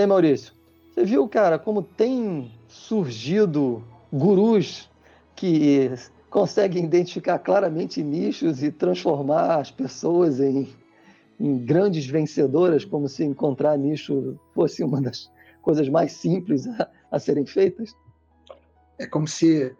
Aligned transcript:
aí, 0.00 0.06
Maurício? 0.06 0.52
Você 0.92 1.04
viu, 1.04 1.28
cara, 1.28 1.58
como 1.58 1.82
tem 1.82 2.50
surgido 2.68 3.84
gurus 4.12 4.90
que 5.36 5.90
conseguem 6.28 6.84
identificar 6.84 7.38
claramente 7.38 8.02
nichos 8.02 8.62
e 8.62 8.70
transformar 8.70 9.60
as 9.60 9.70
pessoas 9.70 10.40
em, 10.40 10.68
em 11.38 11.58
grandes 11.58 12.06
vencedoras, 12.06 12.84
como 12.84 13.08
se 13.08 13.24
encontrar 13.24 13.76
nicho 13.78 14.38
fosse 14.54 14.82
uma 14.82 15.00
das 15.00 15.30
coisas 15.62 15.88
mais 15.88 16.12
simples 16.12 16.66
a, 16.66 16.88
a 17.10 17.18
serem 17.18 17.46
feitas? 17.46 17.94
É 18.98 19.06
como 19.06 19.26
se 19.26 19.74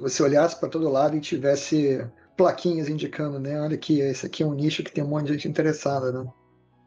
você 0.00 0.22
olhasse 0.22 0.58
para 0.58 0.68
todo 0.68 0.88
lado 0.88 1.16
e 1.16 1.20
tivesse 1.20 2.06
plaquinhas 2.36 2.88
indicando, 2.88 3.38
né? 3.38 3.60
Olha 3.60 3.74
aqui, 3.74 4.00
esse 4.00 4.26
aqui 4.26 4.42
é 4.42 4.46
um 4.46 4.54
nicho 4.54 4.82
que 4.82 4.92
tem 4.92 5.04
um 5.04 5.08
monte 5.08 5.26
de 5.26 5.32
gente 5.34 5.48
interessada, 5.48 6.12
né? 6.12 6.30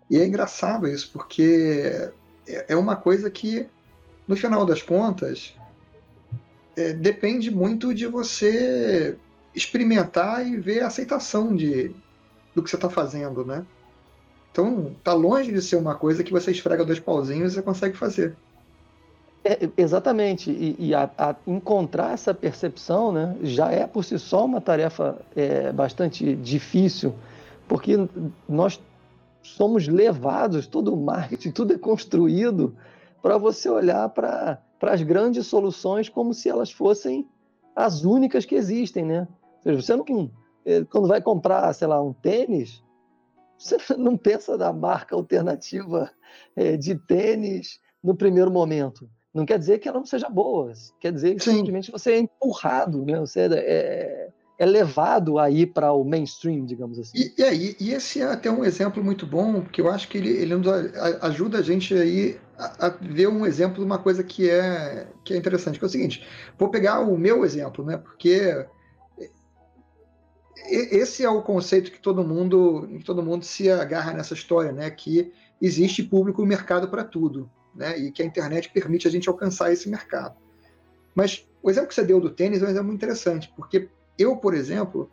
E 0.09 0.17
é 0.17 0.25
engraçado 0.25 0.87
isso, 0.87 1.11
porque 1.11 2.11
é, 2.47 2.65
é 2.69 2.75
uma 2.75 2.95
coisa 2.95 3.29
que, 3.29 3.67
no 4.27 4.35
final 4.35 4.65
das 4.65 4.81
contas, 4.81 5.53
é, 6.75 6.93
depende 6.93 7.49
muito 7.49 7.93
de 7.93 8.05
você 8.07 9.17
experimentar 9.53 10.45
e 10.45 10.57
ver 10.57 10.81
a 10.81 10.87
aceitação 10.87 11.55
de, 11.55 11.95
do 12.53 12.61
que 12.61 12.69
você 12.69 12.75
está 12.75 12.89
fazendo, 12.89 13.45
né? 13.45 13.65
Então, 14.51 14.95
tá 15.03 15.13
longe 15.13 15.51
de 15.51 15.61
ser 15.61 15.75
uma 15.75 15.95
coisa 15.95 16.23
que 16.23 16.31
você 16.31 16.51
esfrega 16.51 16.85
dois 16.85 16.99
pauzinhos 16.99 17.51
e 17.51 17.55
você 17.55 17.61
consegue 17.61 17.97
fazer. 17.97 18.35
É, 19.43 19.69
exatamente, 19.77 20.49
e, 20.49 20.75
e 20.79 20.95
a, 20.95 21.09
a 21.17 21.35
encontrar 21.45 22.13
essa 22.13 22.33
percepção 22.33 23.11
né, 23.11 23.35
já 23.43 23.69
é 23.69 23.85
por 23.85 24.03
si 24.03 24.17
só 24.17 24.43
uma 24.43 24.59
tarefa 24.59 25.19
é, 25.35 25.71
bastante 25.71 26.35
difícil, 26.35 27.13
porque 27.67 27.95
nós 28.49 28.81
somos 29.45 29.87
levados, 29.87 30.67
todo 30.67 30.93
o 30.93 30.97
marketing, 30.97 31.51
tudo 31.51 31.73
é 31.73 31.77
construído 31.77 32.75
para 33.21 33.37
você 33.37 33.69
olhar 33.69 34.09
para 34.09 34.61
as 34.81 35.01
grandes 35.01 35.47
soluções 35.47 36.09
como 36.09 36.33
se 36.33 36.49
elas 36.49 36.71
fossem 36.71 37.27
as 37.75 38.03
únicas 38.03 38.45
que 38.45 38.55
existem, 38.55 39.05
né? 39.05 39.27
Ou 39.57 39.63
seja, 39.63 39.81
você 39.81 39.95
não, 39.95 40.31
é, 40.65 40.83
quando 40.85 41.07
vai 41.07 41.21
comprar, 41.21 41.71
sei 41.73 41.87
lá, 41.87 42.01
um 42.01 42.13
tênis, 42.13 42.83
você 43.57 43.77
não 43.97 44.17
pensa 44.17 44.57
na 44.57 44.71
marca 44.71 45.15
alternativa 45.15 46.09
é, 46.55 46.77
de 46.77 46.95
tênis 46.95 47.79
no 48.03 48.15
primeiro 48.15 48.51
momento. 48.51 49.09
Não 49.33 49.45
quer 49.45 49.59
dizer 49.59 49.79
que 49.79 49.87
ela 49.87 49.97
não 49.97 50.05
seja 50.05 50.29
boa, 50.29 50.71
quer 50.99 51.11
dizer 51.11 51.35
que 51.35 51.43
Sim. 51.43 51.57
simplesmente 51.57 51.91
você 51.91 52.13
é 52.13 52.19
empurrado, 52.19 53.05
né? 53.05 53.19
Você 53.19 53.41
é, 53.51 54.24
é 54.57 54.65
levado 54.65 55.37
a 55.37 55.49
ir 55.49 55.67
para 55.67 55.91
o 55.91 56.03
mainstream, 56.03 56.65
digamos 56.65 56.97
assim. 56.97 57.17
E, 57.17 57.33
e, 57.37 57.75
e, 57.79 57.93
esse 57.93 58.21
é 58.21 58.25
até 58.25 58.49
um 58.49 58.63
exemplo 58.63 59.03
muito 59.03 59.25
bom, 59.25 59.61
porque 59.61 59.81
eu 59.81 59.89
acho 59.89 60.07
que 60.07 60.17
ele, 60.17 60.29
ele 60.29 60.53
ajuda 61.21 61.59
a 61.59 61.61
gente 61.61 61.93
aí 61.93 62.39
a, 62.57 62.87
a, 62.87 62.89
ver 62.89 63.27
um 63.27 63.45
exemplo 63.45 63.79
de 63.79 63.85
uma 63.85 63.97
coisa 63.97 64.23
que 64.23 64.49
é, 64.49 65.07
que 65.23 65.33
é 65.33 65.37
interessante, 65.37 65.77
que 65.77 65.85
é 65.85 65.87
o 65.87 65.91
seguinte, 65.91 66.25
vou 66.57 66.69
pegar 66.69 67.01
o 67.01 67.17
meu 67.17 67.43
exemplo, 67.43 67.85
né? 67.85 67.97
Porque 67.97 68.65
esse 70.69 71.23
é 71.23 71.29
o 71.29 71.41
conceito 71.41 71.91
que 71.91 71.99
todo 71.99 72.23
mundo, 72.23 72.87
que 72.97 73.03
todo 73.03 73.21
mundo 73.21 73.43
se 73.43 73.69
agarra 73.69 74.13
nessa 74.13 74.33
história, 74.33 74.71
né? 74.71 74.89
Que 74.89 75.33
existe 75.61 76.01
público 76.01 76.43
e 76.43 76.47
mercado 76.47 76.87
para 76.87 77.03
tudo 77.03 77.49
né? 77.75 77.97
E 77.99 78.11
que 78.11 78.23
a 78.23 78.25
internet 78.25 78.69
permite 78.69 79.07
a 79.07 79.11
gente 79.11 79.27
alcançar 79.27 79.71
esse 79.71 79.89
mercado. 79.89 80.35
Mas 81.13 81.45
o 81.61 81.69
exemplo 81.69 81.89
que 81.89 81.95
você 81.95 82.03
deu 82.03 82.19
do 82.19 82.29
tênis 82.29 82.61
é 82.61 82.65
um 82.65 82.69
exemplo 82.69 82.87
muito 82.87 83.03
interessante, 83.03 83.51
porque 83.55 83.89
eu, 84.17 84.37
por 84.37 84.53
exemplo, 84.53 85.09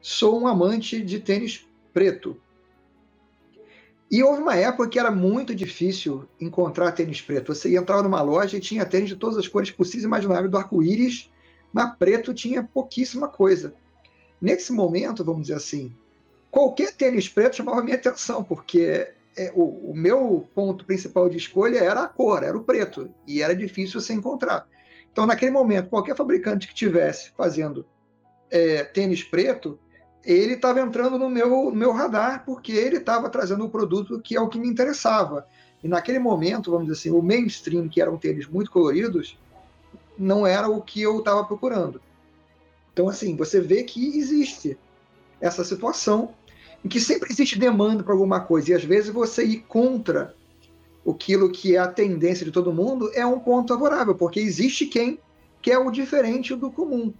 sou 0.00 0.40
um 0.40 0.46
amante 0.46 1.02
de 1.02 1.18
tênis 1.18 1.66
preto. 1.92 2.36
E 4.10 4.22
houve 4.22 4.42
uma 4.42 4.54
época 4.54 4.88
que 4.88 4.98
era 4.98 5.10
muito 5.10 5.54
difícil 5.54 6.28
encontrar 6.40 6.92
tênis 6.92 7.20
preto. 7.20 7.54
Você 7.54 7.76
entrava 7.76 8.02
numa 8.02 8.22
loja 8.22 8.56
e 8.56 8.60
tinha 8.60 8.84
tênis 8.84 9.08
de 9.08 9.16
todas 9.16 9.38
as 9.38 9.48
cores 9.48 9.70
possíveis 9.70 10.04
e 10.04 10.06
imagináveis 10.06 10.50
do 10.50 10.58
arco-íris, 10.58 11.30
mas 11.72 11.96
preto 11.96 12.34
tinha 12.34 12.62
pouquíssima 12.62 13.28
coisa. 13.28 13.74
Nesse 14.40 14.72
momento, 14.72 15.24
vamos 15.24 15.42
dizer 15.42 15.54
assim, 15.54 15.92
qualquer 16.50 16.92
tênis 16.92 17.28
preto 17.28 17.56
chamava 17.56 17.82
minha 17.82 17.96
atenção, 17.96 18.44
porque 18.44 19.10
é, 19.36 19.50
o, 19.54 19.90
o, 19.90 19.94
meu 19.96 20.46
ponto 20.54 20.84
principal 20.84 21.28
de 21.28 21.36
escolha 21.36 21.78
era 21.78 22.02
a 22.02 22.08
cor, 22.08 22.42
era 22.42 22.56
o 22.56 22.62
preto, 22.62 23.10
e 23.26 23.42
era 23.42 23.56
difícil 23.56 24.00
você 24.00 24.12
encontrar. 24.12 24.68
Então, 25.10 25.26
naquele 25.26 25.50
momento, 25.50 25.88
qualquer 25.88 26.14
fabricante 26.14 26.68
que 26.68 26.74
tivesse 26.74 27.32
fazendo 27.36 27.86
é, 28.54 28.84
tênis 28.84 29.24
preto, 29.24 29.76
ele 30.24 30.54
estava 30.54 30.80
entrando 30.80 31.18
no 31.18 31.28
meu, 31.28 31.72
meu 31.72 31.90
radar, 31.90 32.44
porque 32.46 32.70
ele 32.70 32.98
estava 32.98 33.28
trazendo 33.28 33.64
um 33.64 33.68
produto 33.68 34.20
que 34.20 34.36
é 34.36 34.40
o 34.40 34.48
que 34.48 34.60
me 34.60 34.68
interessava. 34.68 35.44
E 35.82 35.88
naquele 35.88 36.20
momento, 36.20 36.70
vamos 36.70 36.86
dizer 36.86 37.00
assim, 37.00 37.10
o 37.10 37.20
mainstream, 37.20 37.88
que 37.88 38.00
eram 38.00 38.16
tênis 38.16 38.46
muito 38.46 38.70
coloridos, 38.70 39.36
não 40.16 40.46
era 40.46 40.68
o 40.68 40.80
que 40.80 41.02
eu 41.02 41.18
estava 41.18 41.42
procurando. 41.44 42.00
Então, 42.92 43.08
assim, 43.08 43.34
você 43.34 43.60
vê 43.60 43.82
que 43.82 44.16
existe 44.16 44.78
essa 45.40 45.64
situação 45.64 46.32
em 46.84 46.88
que 46.88 47.00
sempre 47.00 47.32
existe 47.32 47.58
demanda 47.58 48.04
para 48.04 48.12
alguma 48.12 48.38
coisa, 48.38 48.70
e 48.70 48.74
às 48.74 48.84
vezes 48.84 49.10
você 49.10 49.44
ir 49.44 49.64
contra 49.66 50.32
aquilo 51.06 51.50
que 51.50 51.74
é 51.74 51.78
a 51.80 51.88
tendência 51.88 52.46
de 52.46 52.52
todo 52.52 52.72
mundo 52.72 53.10
é 53.14 53.26
um 53.26 53.40
ponto 53.40 53.74
favorável, 53.74 54.14
porque 54.14 54.38
existe 54.38 54.86
quem 54.86 55.18
quer 55.60 55.78
o 55.78 55.90
diferente 55.90 56.54
do 56.54 56.70
comum. 56.70 57.12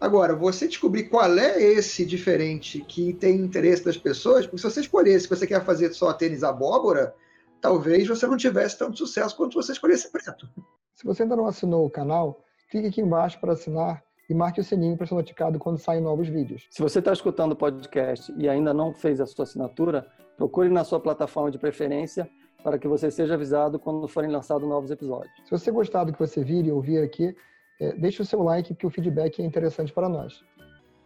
Agora, 0.00 0.34
você 0.36 0.68
descobrir 0.68 1.04
qual 1.04 1.36
é 1.38 1.60
esse 1.60 2.06
diferente 2.06 2.80
que 2.80 3.12
tem 3.12 3.36
interesse 3.36 3.84
das 3.84 3.96
pessoas, 3.96 4.46
porque 4.46 4.58
se 4.58 4.70
você 4.70 4.80
escolhesse 4.80 5.28
que 5.28 5.34
você 5.34 5.46
quer 5.46 5.64
fazer 5.64 5.92
só 5.92 6.12
tênis 6.12 6.44
abóbora, 6.44 7.14
talvez 7.60 8.06
você 8.06 8.26
não 8.26 8.36
tivesse 8.36 8.78
tanto 8.78 8.96
sucesso 8.96 9.36
quanto 9.36 9.54
você 9.54 9.72
escolhesse 9.72 10.10
preto. 10.12 10.48
Se 10.94 11.04
você 11.04 11.24
ainda 11.24 11.34
não 11.34 11.46
assinou 11.46 11.84
o 11.84 11.90
canal, 11.90 12.44
clique 12.70 12.88
aqui 12.88 13.00
embaixo 13.00 13.40
para 13.40 13.54
assinar 13.54 14.02
e 14.30 14.34
marque 14.34 14.60
o 14.60 14.64
sininho 14.64 14.96
para 14.96 15.06
ser 15.06 15.14
notificado 15.14 15.58
quando 15.58 15.78
saem 15.78 16.00
novos 16.00 16.28
vídeos. 16.28 16.68
Se 16.70 16.80
você 16.80 17.00
está 17.00 17.12
escutando 17.12 17.52
o 17.52 17.56
podcast 17.56 18.32
e 18.36 18.48
ainda 18.48 18.72
não 18.72 18.92
fez 18.92 19.20
a 19.20 19.26
sua 19.26 19.44
assinatura, 19.44 20.06
procure 20.36 20.68
na 20.68 20.84
sua 20.84 21.00
plataforma 21.00 21.50
de 21.50 21.58
preferência 21.58 22.30
para 22.62 22.78
que 22.78 22.86
você 22.86 23.10
seja 23.10 23.34
avisado 23.34 23.78
quando 23.78 24.06
forem 24.06 24.30
lançados 24.30 24.68
novos 24.68 24.90
episódios. 24.90 25.32
Se 25.44 25.50
você 25.50 25.70
gostar 25.70 26.04
do 26.04 26.12
que 26.12 26.18
você 26.18 26.44
vir 26.44 26.66
e 26.66 26.72
ouvir 26.72 26.98
aqui, 26.98 27.34
é, 27.80 27.92
deixe 27.92 28.22
o 28.22 28.24
seu 28.24 28.42
like, 28.42 28.74
que 28.74 28.86
o 28.86 28.90
feedback 28.90 29.40
é 29.40 29.44
interessante 29.44 29.92
para 29.92 30.08
nós. 30.08 30.42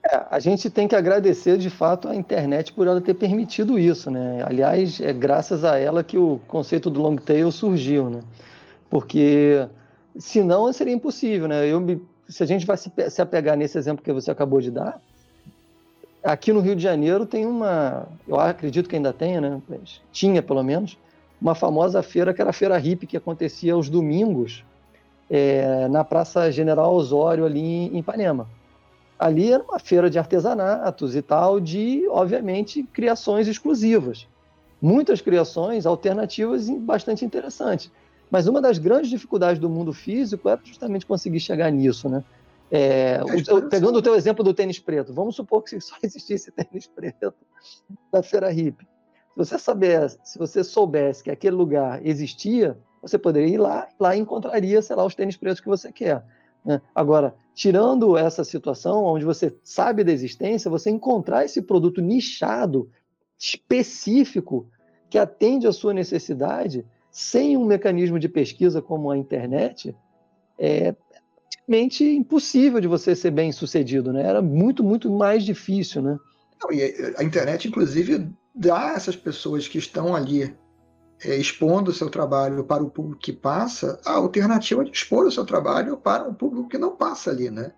É, 0.04 0.24
a 0.30 0.38
gente 0.40 0.68
tem 0.68 0.88
que 0.88 0.96
agradecer 0.96 1.56
de 1.56 1.70
fato 1.70 2.08
a 2.08 2.14
internet 2.14 2.72
por 2.72 2.86
ela 2.86 3.00
ter 3.00 3.14
permitido 3.14 3.78
isso, 3.78 4.10
né? 4.10 4.42
Aliás, 4.44 5.00
é 5.00 5.12
graças 5.12 5.64
a 5.64 5.78
ela 5.78 6.02
que 6.02 6.18
o 6.18 6.40
conceito 6.48 6.90
do 6.90 7.00
long 7.00 7.16
tail 7.16 7.52
surgiu, 7.52 8.10
né? 8.10 8.20
Porque 8.90 9.66
senão 10.18 10.72
seria 10.72 10.92
impossível, 10.92 11.46
né? 11.46 11.66
Eu 11.66 11.80
me 11.80 12.02
se 12.32 12.42
a 12.42 12.46
gente 12.46 12.66
vai 12.66 12.76
se, 12.76 12.90
se 13.10 13.20
apegar 13.20 13.56
nesse 13.56 13.76
exemplo 13.76 14.02
que 14.02 14.12
você 14.12 14.30
acabou 14.30 14.60
de 14.60 14.70
dar, 14.70 15.00
aqui 16.22 16.52
no 16.52 16.60
Rio 16.60 16.74
de 16.74 16.82
Janeiro 16.82 17.26
tem 17.26 17.46
uma, 17.46 18.08
eu 18.26 18.40
acredito 18.40 18.88
que 18.88 18.96
ainda 18.96 19.12
tenha, 19.12 19.40
né? 19.40 19.60
Tinha 20.10 20.42
pelo 20.42 20.62
menos 20.62 20.98
uma 21.40 21.54
famosa 21.54 22.02
feira 22.02 22.32
que 22.32 22.40
era 22.40 22.50
a 22.50 22.54
feira 22.54 22.78
hippie 22.78 23.06
que 23.06 23.16
acontecia 23.16 23.74
aos 23.74 23.88
domingos 23.88 24.64
é, 25.34 25.88
na 25.88 26.04
Praça 26.04 26.52
General 26.52 26.94
Osório 26.94 27.46
ali 27.46 27.86
em 27.86 27.96
Ipanema. 27.96 28.46
Ali 29.18 29.50
era 29.50 29.62
uma 29.62 29.78
feira 29.78 30.10
de 30.10 30.18
artesanatos 30.18 31.16
e 31.16 31.22
tal, 31.22 31.58
de 31.58 32.06
obviamente 32.10 32.82
criações 32.82 33.48
exclusivas, 33.48 34.28
muitas 34.80 35.22
criações 35.22 35.86
alternativas 35.86 36.68
e 36.68 36.78
bastante 36.78 37.24
interessantes. 37.24 37.90
Mas 38.30 38.46
uma 38.46 38.60
das 38.60 38.76
grandes 38.76 39.08
dificuldades 39.08 39.58
do 39.58 39.70
mundo 39.70 39.92
físico 39.94 40.50
é 40.50 40.58
justamente 40.62 41.06
conseguir 41.06 41.40
chegar 41.40 41.70
nisso, 41.70 42.10
né? 42.10 42.22
É, 42.70 43.20
o, 43.22 43.68
pegando 43.68 43.98
o 43.98 44.02
teu 44.02 44.14
exemplo 44.14 44.44
do 44.44 44.52
tênis 44.52 44.78
preto, 44.78 45.14
vamos 45.14 45.34
supor 45.36 45.62
que 45.62 45.80
só 45.80 45.96
existisse 46.02 46.50
tênis 46.50 46.86
preto 46.86 47.32
na 48.12 48.22
feira 48.22 48.50
hippie. 48.50 48.86
Se 49.42 49.56
você 49.56 49.58
se 50.24 50.38
você 50.38 50.62
soubesse 50.64 51.24
que 51.24 51.30
aquele 51.30 51.56
lugar 51.56 52.04
existia, 52.04 52.76
você 53.02 53.18
poderia 53.18 53.54
ir 53.54 53.58
lá, 53.58 53.88
lá 53.98 54.16
encontraria, 54.16 54.80
sei 54.80 54.94
lá, 54.94 55.04
os 55.04 55.14
tênis 55.14 55.36
pretos 55.36 55.60
que 55.60 55.68
você 55.68 55.90
quer. 55.92 56.24
Né? 56.64 56.80
Agora, 56.94 57.34
tirando 57.54 58.16
essa 58.16 58.44
situação 58.44 59.04
onde 59.04 59.24
você 59.24 59.54
sabe 59.62 60.04
da 60.04 60.12
existência, 60.12 60.70
você 60.70 60.88
encontrar 60.88 61.44
esse 61.44 61.60
produto 61.60 62.00
nichado, 62.00 62.88
específico, 63.38 64.68
que 65.10 65.18
atende 65.18 65.66
à 65.66 65.72
sua 65.72 65.92
necessidade, 65.92 66.86
sem 67.10 67.56
um 67.56 67.66
mecanismo 67.66 68.18
de 68.18 68.28
pesquisa 68.28 68.80
como 68.80 69.10
a 69.10 69.18
internet, 69.18 69.94
é 70.58 70.94
praticamente 71.48 72.04
impossível 72.04 72.80
de 72.80 72.88
você 72.88 73.14
ser 73.14 73.30
bem 73.30 73.52
sucedido, 73.52 74.12
né? 74.12 74.22
Era 74.22 74.40
muito, 74.40 74.82
muito 74.82 75.10
mais 75.10 75.44
difícil, 75.44 76.02
né? 76.02 76.18
Não, 76.62 76.72
e 76.72 77.14
a 77.16 77.22
internet, 77.22 77.68
inclusive, 77.68 78.28
dá 78.54 78.92
a 78.92 78.94
essas 78.94 79.16
pessoas 79.16 79.66
que 79.68 79.78
estão 79.78 80.14
ali 80.14 80.54
é, 81.24 81.36
expondo 81.36 81.90
o 81.90 81.94
seu 81.94 82.10
trabalho 82.10 82.64
para 82.64 82.82
o 82.82 82.90
público 82.90 83.20
que 83.20 83.32
passa 83.32 84.00
a 84.04 84.12
alternativa 84.12 84.84
de 84.84 84.90
expor 84.90 85.26
o 85.26 85.32
seu 85.32 85.44
trabalho 85.44 85.96
para 85.96 86.28
o 86.28 86.34
público 86.34 86.68
que 86.68 86.78
não 86.78 86.96
passa 86.96 87.30
ali, 87.30 87.50
né? 87.50 87.72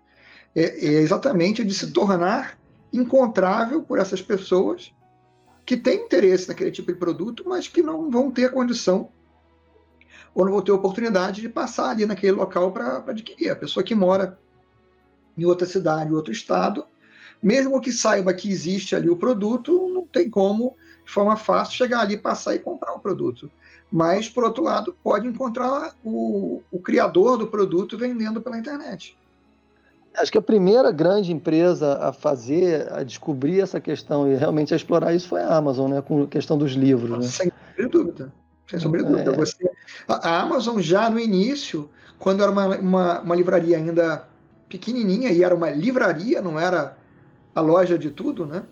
É, 0.55 0.85
é 0.85 1.01
exatamente 1.01 1.63
de 1.63 1.73
se 1.73 1.91
tornar 1.91 2.57
encontrável 2.91 3.83
por 3.83 3.99
essas 3.99 4.21
pessoas 4.21 4.93
que 5.65 5.75
têm 5.75 6.05
interesse 6.05 6.47
naquele 6.47 6.71
tipo 6.71 6.91
de 6.91 6.97
produto, 6.97 7.43
mas 7.45 7.67
que 7.67 7.81
não 7.81 8.09
vão 8.09 8.31
ter 8.31 8.51
condição 8.51 9.09
ou 10.33 10.43
não 10.43 10.51
vou 10.51 10.61
ter 10.61 10.71
oportunidade 10.71 11.41
de 11.41 11.49
passar 11.49 11.89
ali 11.91 12.05
naquele 12.05 12.33
local 12.33 12.71
para 12.71 12.97
adquirir. 13.07 13.49
A 13.49 13.55
pessoa 13.55 13.83
que 13.83 13.95
mora 13.95 14.37
em 15.37 15.45
outra 15.45 15.65
cidade, 15.65 16.13
outro 16.13 16.31
estado, 16.31 16.85
mesmo 17.41 17.79
que 17.79 17.91
saiba 17.91 18.33
que 18.33 18.49
existe 18.49 18.95
ali 18.95 19.09
o 19.09 19.15
produto, 19.15 19.89
não 19.93 20.05
tem 20.05 20.29
como, 20.29 20.75
de 21.05 21.11
forma 21.11 21.35
fácil, 21.35 21.75
chegar 21.75 22.01
ali, 22.01 22.17
passar 22.17 22.55
e 22.55 22.59
comprar 22.59 22.93
o 22.93 22.99
produto. 22.99 23.49
Mas, 23.91 24.27
por 24.27 24.43
outro 24.43 24.63
lado, 24.63 24.95
pode 25.03 25.27
encontrar 25.27 25.93
o, 26.03 26.61
o 26.71 26.79
criador 26.79 27.37
do 27.37 27.47
produto 27.47 27.97
vendendo 27.97 28.41
pela 28.41 28.57
internet. 28.57 29.15
Acho 30.17 30.31
que 30.31 30.37
a 30.37 30.41
primeira 30.41 30.91
grande 30.91 31.31
empresa 31.31 31.97
a 32.01 32.11
fazer, 32.11 32.91
a 32.91 33.03
descobrir 33.03 33.59
essa 33.59 33.79
questão 33.79 34.31
e 34.31 34.35
realmente 34.35 34.73
a 34.73 34.77
explorar 34.77 35.13
isso 35.13 35.27
foi 35.27 35.41
a 35.41 35.55
Amazon, 35.55 35.91
né? 35.91 36.01
Com 36.01 36.23
a 36.23 36.27
questão 36.27 36.57
dos 36.57 36.71
livros. 36.71 37.19
Né? 37.19 37.51
Sem 37.77 37.89
dúvida. 37.89 38.33
Sem 38.67 38.79
sombra 38.79 39.03
de 39.03 39.09
dúvida. 39.09 39.31
É. 39.31 39.35
Você, 39.35 39.69
a 40.07 40.41
Amazon 40.41 40.79
já 40.79 41.09
no 41.09 41.19
início, 41.19 41.89
quando 42.17 42.41
era 42.41 42.51
uma, 42.51 42.77
uma, 42.77 43.19
uma, 43.19 43.35
livraria 43.35 43.77
ainda 43.77 44.27
pequenininha 44.69 45.31
e 45.31 45.43
era 45.43 45.53
uma 45.53 45.69
livraria, 45.69 46.41
não 46.41 46.59
era 46.59 46.97
a 47.53 47.61
loja 47.61 47.97
de 47.97 48.09
tudo, 48.09 48.45
né? 48.45 48.63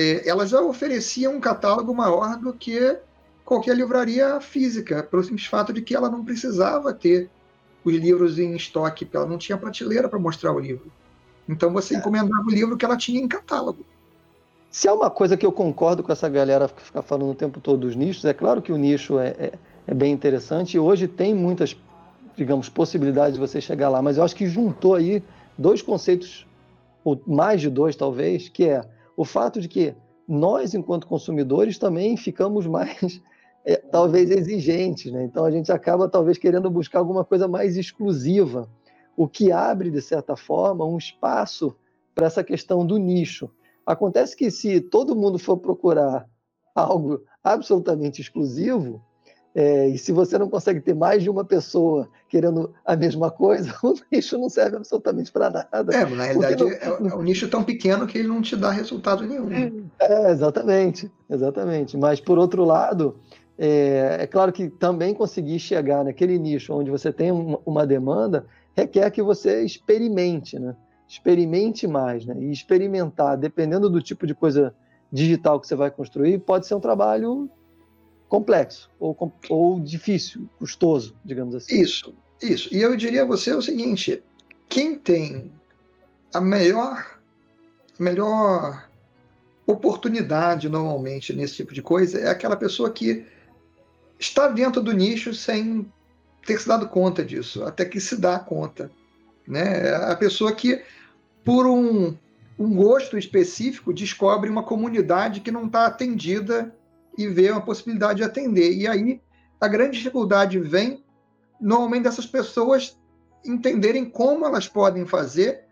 É, 0.00 0.26
ela 0.26 0.46
já 0.46 0.62
oferecia 0.62 1.28
um 1.28 1.38
catálogo 1.38 1.94
maior 1.94 2.34
do 2.38 2.54
que 2.54 2.96
qualquer 3.44 3.76
livraria 3.76 4.40
física, 4.40 5.02
pelo 5.02 5.22
simples 5.22 5.44
fato 5.44 5.74
de 5.74 5.82
que 5.82 5.94
ela 5.94 6.08
não 6.08 6.24
precisava 6.24 6.90
ter 6.94 7.28
os 7.84 7.92
livros 7.92 8.38
em 8.38 8.56
estoque, 8.56 9.04
porque 9.04 9.18
ela 9.18 9.26
não 9.26 9.36
tinha 9.36 9.58
prateleira 9.58 10.08
para 10.08 10.18
mostrar 10.18 10.54
o 10.54 10.58
livro. 10.58 10.90
Então 11.46 11.70
você 11.70 11.94
é. 11.94 11.98
encomendava 11.98 12.42
o 12.46 12.50
livro 12.50 12.78
que 12.78 12.84
ela 12.86 12.96
tinha 12.96 13.20
em 13.20 13.28
catálogo. 13.28 13.84
Se 14.70 14.88
há 14.88 14.94
uma 14.94 15.10
coisa 15.10 15.36
que 15.36 15.44
eu 15.44 15.52
concordo 15.52 16.02
com 16.02 16.10
essa 16.10 16.30
galera 16.30 16.66
que 16.66 16.80
fica 16.80 17.02
falando 17.02 17.32
o 17.32 17.34
tempo 17.34 17.60
todo 17.60 17.80
dos 17.80 17.94
nichos, 17.94 18.24
é 18.24 18.32
claro 18.32 18.62
que 18.62 18.72
o 18.72 18.78
nicho 18.78 19.18
é, 19.18 19.28
é, 19.38 19.52
é 19.86 19.92
bem 19.92 20.14
interessante 20.14 20.78
e 20.78 20.80
hoje 20.80 21.06
tem 21.06 21.34
muitas, 21.34 21.76
digamos, 22.34 22.70
possibilidades 22.70 23.34
de 23.34 23.40
você 23.40 23.60
chegar 23.60 23.90
lá, 23.90 24.00
mas 24.00 24.16
eu 24.16 24.24
acho 24.24 24.34
que 24.34 24.46
juntou 24.46 24.94
aí 24.94 25.22
dois 25.58 25.82
conceitos, 25.82 26.46
ou 27.04 27.20
mais 27.26 27.60
de 27.60 27.68
dois 27.68 27.94
talvez, 27.94 28.48
que 28.48 28.64
é 28.64 28.82
o 29.20 29.24
fato 29.26 29.60
de 29.60 29.68
que 29.68 29.94
nós, 30.26 30.72
enquanto 30.72 31.06
consumidores, 31.06 31.76
também 31.76 32.16
ficamos 32.16 32.66
mais 32.66 33.20
é, 33.66 33.76
talvez 33.76 34.30
exigentes, 34.30 35.12
né? 35.12 35.24
Então 35.24 35.44
a 35.44 35.50
gente 35.50 35.70
acaba 35.70 36.08
talvez 36.08 36.38
querendo 36.38 36.70
buscar 36.70 37.00
alguma 37.00 37.22
coisa 37.22 37.46
mais 37.46 37.76
exclusiva, 37.76 38.66
o 39.14 39.28
que 39.28 39.52
abre 39.52 39.90
de 39.90 40.00
certa 40.00 40.36
forma 40.36 40.86
um 40.86 40.96
espaço 40.96 41.76
para 42.14 42.28
essa 42.28 42.42
questão 42.42 42.86
do 42.86 42.96
nicho. 42.96 43.50
Acontece 43.84 44.34
que 44.34 44.50
se 44.50 44.80
todo 44.80 45.14
mundo 45.14 45.38
for 45.38 45.58
procurar 45.58 46.26
algo 46.74 47.20
absolutamente 47.44 48.22
exclusivo, 48.22 49.04
é, 49.54 49.88
e 49.88 49.98
se 49.98 50.12
você 50.12 50.38
não 50.38 50.48
consegue 50.48 50.80
ter 50.80 50.94
mais 50.94 51.22
de 51.22 51.28
uma 51.28 51.44
pessoa 51.44 52.08
querendo 52.28 52.72
a 52.84 52.94
mesma 52.94 53.30
coisa, 53.30 53.74
o 53.82 53.94
nicho 54.10 54.38
não 54.38 54.48
serve 54.48 54.76
absolutamente 54.76 55.32
para 55.32 55.50
nada. 55.50 55.92
É, 55.92 56.04
na 56.04 56.24
realidade 56.24 56.62
não... 56.62 56.70
é, 56.70 57.10
é 57.10 57.14
um 57.14 57.22
nicho 57.22 57.48
tão 57.48 57.64
pequeno 57.64 58.06
que 58.06 58.18
ele 58.18 58.28
não 58.28 58.40
te 58.40 58.54
dá 58.54 58.70
resultado 58.70 59.26
nenhum. 59.26 59.88
É, 59.98 60.30
exatamente, 60.30 61.10
exatamente. 61.28 61.96
Mas 61.96 62.20
por 62.20 62.38
outro 62.38 62.64
lado, 62.64 63.16
é, 63.58 64.18
é, 64.20 64.26
claro 64.26 64.52
que 64.52 64.68
também 64.68 65.12
conseguir 65.12 65.58
chegar 65.58 66.04
naquele 66.04 66.38
nicho 66.38 66.72
onde 66.72 66.90
você 66.90 67.12
tem 67.12 67.32
uma 67.32 67.86
demanda 67.86 68.46
requer 68.76 69.10
que 69.10 69.20
você 69.22 69.62
experimente, 69.62 70.58
né? 70.58 70.76
Experimente 71.08 71.88
mais, 71.88 72.24
né? 72.24 72.36
E 72.38 72.52
experimentar, 72.52 73.36
dependendo 73.36 73.90
do 73.90 74.00
tipo 74.00 74.28
de 74.28 74.34
coisa 74.34 74.72
digital 75.12 75.58
que 75.58 75.66
você 75.66 75.74
vai 75.74 75.90
construir, 75.90 76.38
pode 76.38 76.68
ser 76.68 76.76
um 76.76 76.80
trabalho 76.80 77.50
complexo 78.30 78.88
ou, 78.98 79.34
ou 79.50 79.80
difícil, 79.80 80.48
custoso, 80.58 81.14
digamos 81.22 81.54
assim. 81.54 81.82
Isso, 81.82 82.14
isso. 82.40 82.72
E 82.72 82.80
eu 82.80 82.96
diria 82.96 83.22
a 83.22 83.26
você 83.26 83.52
o 83.52 83.60
seguinte: 83.60 84.22
quem 84.68 84.94
tem 84.94 85.52
a 86.32 86.40
melhor, 86.40 87.18
melhor 87.98 88.88
oportunidade 89.66 90.68
normalmente 90.68 91.34
nesse 91.34 91.56
tipo 91.56 91.74
de 91.74 91.82
coisa 91.82 92.18
é 92.18 92.28
aquela 92.28 92.56
pessoa 92.56 92.90
que 92.90 93.26
está 94.18 94.48
dentro 94.48 94.80
do 94.80 94.92
nicho 94.92 95.34
sem 95.34 95.90
ter 96.46 96.58
se 96.58 96.68
dado 96.68 96.88
conta 96.88 97.24
disso, 97.24 97.64
até 97.64 97.84
que 97.84 98.00
se 98.00 98.16
dá 98.16 98.38
conta. 98.38 98.90
Né? 99.46 99.92
A 99.94 100.14
pessoa 100.14 100.52
que, 100.52 100.82
por 101.44 101.66
um, 101.66 102.16
um 102.56 102.74
gosto 102.74 103.18
específico, 103.18 103.92
descobre 103.92 104.48
uma 104.48 104.62
comunidade 104.62 105.40
que 105.40 105.50
não 105.50 105.66
está 105.66 105.86
atendida 105.86 106.72
e 107.22 107.28
vê 107.28 107.50
uma 107.50 107.60
possibilidade 107.60 108.18
de 108.18 108.24
atender. 108.24 108.72
E 108.72 108.86
aí 108.86 109.20
a 109.60 109.68
grande 109.68 109.98
dificuldade 109.98 110.58
vem, 110.58 111.04
normalmente, 111.60 112.04
dessas 112.04 112.26
pessoas 112.26 112.96
entenderem 113.44 114.04
como 114.04 114.46
elas 114.46 114.66
podem 114.66 115.04
fazer 115.04 115.64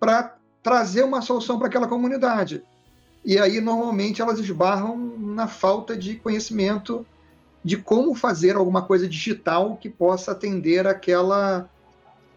para 0.00 0.36
trazer 0.62 1.04
uma 1.04 1.20
solução 1.20 1.58
para 1.58 1.68
aquela 1.68 1.86
comunidade. 1.86 2.62
E 3.24 3.38
aí, 3.38 3.60
normalmente, 3.60 4.22
elas 4.22 4.38
esbarram 4.38 4.96
na 5.18 5.46
falta 5.46 5.96
de 5.96 6.16
conhecimento 6.16 7.04
de 7.62 7.76
como 7.76 8.14
fazer 8.14 8.56
alguma 8.56 8.82
coisa 8.82 9.08
digital 9.08 9.76
que 9.76 9.90
possa 9.90 10.32
atender 10.32 10.86
aquela 10.86 11.68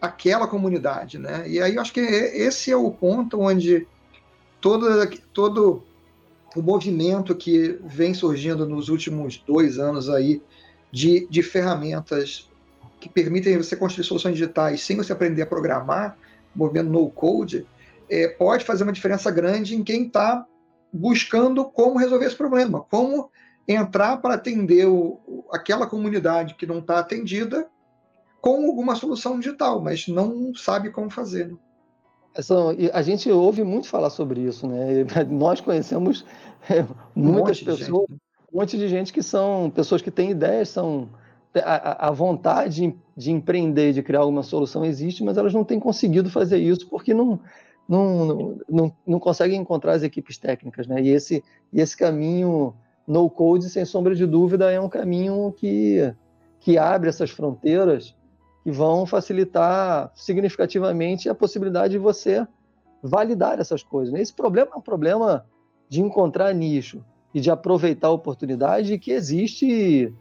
aquela 0.02 0.48
comunidade, 0.48 1.18
né? 1.18 1.44
E 1.46 1.62
aí 1.62 1.76
eu 1.76 1.82
acho 1.82 1.92
que 1.92 2.00
esse 2.00 2.72
é 2.72 2.76
o 2.76 2.90
ponto 2.90 3.40
onde 3.42 3.86
todo, 4.62 4.88
todo 5.34 5.84
o 6.56 6.62
movimento 6.62 7.36
que 7.36 7.80
vem 7.84 8.14
surgindo 8.14 8.68
nos 8.68 8.90
últimos 8.90 9.38
dois 9.46 9.78
anos 9.78 10.10
aí 10.10 10.42
de, 10.92 11.28
de 11.30 11.44
ferramentas 11.44 12.50
que 13.00 13.08
permitem 13.08 13.58
você 13.58 13.76
construir 13.76 14.06
soluções 14.06 14.36
digitais 14.36 14.82
sem 14.82 14.98
você 14.98 15.14
aprender 15.14 15.44
a 15.44 15.46
programar, 15.46 16.18
movimento 16.54 16.90
no 16.90 17.10
code, 17.10 17.66
é, 18.10 18.28
pode 18.28 18.66
fazer 18.66 18.84
uma 18.84 18.92
diferença 18.92 19.30
grande 19.32 19.76
em 19.76 19.84
quem 19.84 20.08
está 20.08 20.46
buscando 20.92 21.64
como 21.66 22.00
resolver 22.00 22.26
esse 22.26 22.36
problema, 22.36 22.82
como 22.82 23.30
entrar 23.68 24.18
para 24.18 24.34
atender 24.34 24.88
o, 24.88 25.46
aquela 25.52 25.86
comunidade 25.86 26.56
que 26.56 26.66
não 26.66 26.80
está 26.80 27.00
atendida 27.00 27.70
com 28.42 28.66
alguma 28.66 28.96
solução 28.96 29.40
digital, 29.40 29.82
mas 29.82 30.08
não 30.08 30.54
sabe 30.56 30.90
como 30.90 31.10
fazer. 31.10 31.50
Né? 31.50 31.58
Essa, 32.36 32.56
a 32.94 33.02
gente 33.02 33.30
ouve 33.32 33.64
muito 33.64 33.88
falar 33.88 34.10
sobre 34.10 34.42
isso, 34.42 34.68
né? 34.68 35.06
Nós 35.30 35.60
conhecemos 35.62 36.26
é, 36.70 36.86
muitas 37.16 37.62
um 37.62 37.66
pessoas, 37.66 38.06
um 38.54 38.60
monte 38.60 38.78
de 38.78 38.88
gente 38.88 39.12
que 39.12 39.24
são 39.24 39.72
pessoas 39.74 40.02
que 40.02 40.12
têm 40.12 40.32
ideias, 40.32 40.70
são 40.70 41.10
a, 41.56 42.08
a, 42.08 42.12
vontade 42.12 42.96
de 43.18 43.32
empreender, 43.32 43.94
de 43.94 44.04
criar 44.04 44.20
alguma 44.20 44.44
solução 44.44 44.86
existe, 44.86 45.24
mas 45.24 45.38
elas 45.38 45.54
não 45.54 45.64
têm 45.64 45.80
conseguido 45.80 46.30
fazer 46.30 46.58
isso 46.58 46.88
porque 46.88 47.14
não, 47.14 47.40
não, 47.88 48.58
não, 48.70 48.94
não 49.06 49.20
conseguem 49.20 49.60
encontrar 49.60 49.94
as 49.94 50.04
equipes 50.04 50.38
técnicas, 50.38 50.88
né? 50.88 51.02
E 51.02 51.10
esse, 51.10 51.44
esse 51.74 51.98
caminho 51.98 52.74
no 53.08 53.28
code, 53.30 53.70
sem 53.70 53.84
sombra 53.86 54.16
de 54.16 54.28
dúvida, 54.28 54.72
é 54.72 54.80
um 54.80 54.90
caminho 54.90 55.52
que, 55.58 56.14
que 56.60 56.78
abre 56.78 57.10
essas 57.10 57.32
fronteiras 57.32 58.16
que 58.70 58.72
vão 58.72 59.06
facilitar 59.06 60.12
significativamente 60.14 61.28
a 61.28 61.34
possibilidade 61.34 61.94
de 61.94 61.98
você 61.98 62.48
validar 63.02 63.60
essas 63.60 63.82
coisas. 63.82 64.14
Esse 64.14 64.34
problema 64.34 64.72
é 64.76 64.78
um 64.78 64.82
problema 64.82 65.46
de 65.90 66.02
encontrar 66.02 66.54
nicho 66.54 67.04
e 67.34 67.40
de 67.42 67.50
aproveitar 67.50 68.10
a 68.10 68.12
oportunidade 68.12 69.00
que 69.00 69.12
existe, 69.12 70.14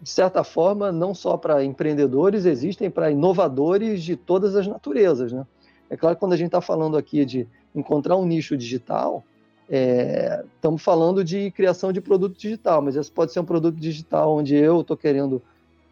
de 0.00 0.10
certa 0.10 0.42
forma, 0.42 0.90
não 0.90 1.14
só 1.14 1.36
para 1.36 1.62
empreendedores, 1.62 2.46
existem 2.46 2.90
para 2.90 3.10
inovadores 3.10 4.02
de 4.02 4.16
todas 4.16 4.56
as 4.56 4.66
naturezas. 4.66 5.30
Né? 5.30 5.46
É 5.90 5.96
claro 5.96 6.16
que 6.16 6.20
quando 6.20 6.32
a 6.32 6.36
gente 6.36 6.46
está 6.46 6.62
falando 6.62 6.96
aqui 6.96 7.24
de 7.26 7.46
encontrar 7.74 8.16
um 8.16 8.24
nicho 8.24 8.56
digital, 8.56 9.22
é, 9.68 10.42
estamos 10.54 10.82
falando 10.82 11.22
de 11.22 11.50
criação 11.50 11.92
de 11.92 12.00
produto 12.00 12.38
digital, 12.38 12.80
mas 12.80 12.96
esse 12.96 13.10
pode 13.10 13.32
ser 13.32 13.40
um 13.40 13.44
produto 13.44 13.76
digital 13.76 14.36
onde 14.36 14.54
eu 14.54 14.80
estou 14.80 14.96
querendo 14.96 15.42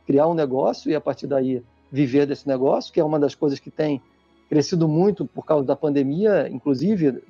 criar 0.06 0.26
um 0.26 0.34
negócio 0.34 0.90
e 0.90 0.94
a 0.94 1.00
partir 1.00 1.26
daí 1.26 1.62
viver 1.92 2.26
desse 2.26 2.48
negócio, 2.48 2.90
que 2.90 2.98
é 2.98 3.04
uma 3.04 3.20
das 3.20 3.34
coisas 3.34 3.60
que 3.60 3.70
tem 3.70 4.00
crescido 4.48 4.88
muito 4.88 5.26
por 5.26 5.44
causa 5.44 5.66
da 5.66 5.76
pandemia, 5.76 6.48
inclusive, 6.48 7.22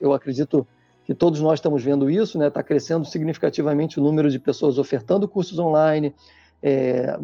eu 0.00 0.14
acredito 0.14 0.66
que 1.04 1.14
todos 1.14 1.40
nós 1.40 1.58
estamos 1.58 1.84
vendo 1.84 2.10
isso, 2.10 2.38
né? 2.38 2.48
Está 2.48 2.62
crescendo 2.62 3.04
significativamente 3.04 4.00
o 4.00 4.02
número 4.02 4.30
de 4.30 4.38
pessoas 4.38 4.78
ofertando 4.78 5.28
cursos 5.28 5.58
online, 5.58 6.08
está 6.08 6.16
é, 6.62 7.18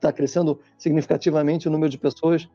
tá 0.00 0.12
crescendo 0.12 0.58
significativamente 0.78 1.68
o 1.68 1.70
número 1.70 1.90
de 1.90 1.98
pessoas 1.98 2.48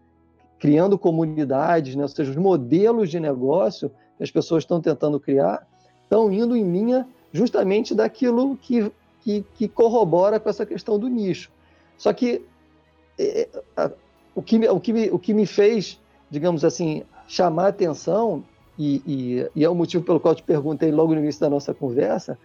criando 0.57 0.97
comunidades, 0.97 1.95
né? 1.95 2.03
ou 2.03 2.07
seja, 2.07 2.29
os 2.29 2.37
modelos 2.37 3.09
de 3.09 3.19
negócio 3.19 3.91
que 4.17 4.23
as 4.23 4.29
pessoas 4.29 4.63
estão 4.63 4.79
tentando 4.79 5.19
criar 5.19 5.67
estão 6.03 6.31
indo 6.31 6.55
em 6.55 6.71
linha 6.71 7.07
justamente 7.31 7.95
daquilo 7.95 8.55
que, 8.57 8.91
que, 9.21 9.43
que 9.55 9.67
corrobora 9.67 10.39
com 10.39 10.49
essa 10.49 10.65
questão 10.65 10.99
do 10.99 11.07
nicho. 11.07 11.51
Só 11.97 12.13
que 12.13 12.45
é, 13.17 13.49
é 13.77 13.91
o, 14.35 14.41
que 14.41 14.57
o, 14.69 14.79
que 14.79 14.93
me, 14.93 15.09
o 15.09 15.19
que 15.19 15.33
me 15.33 15.45
fez, 15.45 15.99
digamos 16.29 16.63
assim, 16.63 17.03
chamar 17.27 17.67
atenção, 17.67 18.43
e, 18.77 19.01
e, 19.05 19.49
e 19.55 19.63
é 19.63 19.69
o 19.69 19.75
motivo 19.75 20.03
pelo 20.03 20.19
qual 20.19 20.31
eu 20.31 20.37
te 20.37 20.43
perguntei 20.43 20.91
logo 20.91 21.13
no 21.13 21.19
início 21.19 21.41
da 21.41 21.49
nossa 21.49 21.73
conversa, 21.73 22.37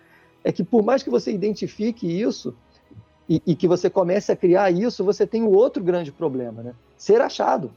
é 0.44 0.52
que 0.52 0.62
por 0.62 0.84
mais 0.84 1.02
que 1.02 1.10
você 1.10 1.32
identifique 1.32 2.06
isso, 2.06 2.54
e, 3.28 3.42
e, 3.44 3.56
que 3.56 3.66
você 3.66 3.90
comece 3.90 4.30
a 4.30 4.36
criar 4.36 4.70
isso, 4.70 5.04
você 5.04 5.26
tem 5.26 5.42
o 5.42 5.50
outro 5.50 5.82
grande 5.82 6.12
problema, 6.12 6.62
né? 6.62 6.74
Ser 6.96 7.20
achado, 7.20 7.72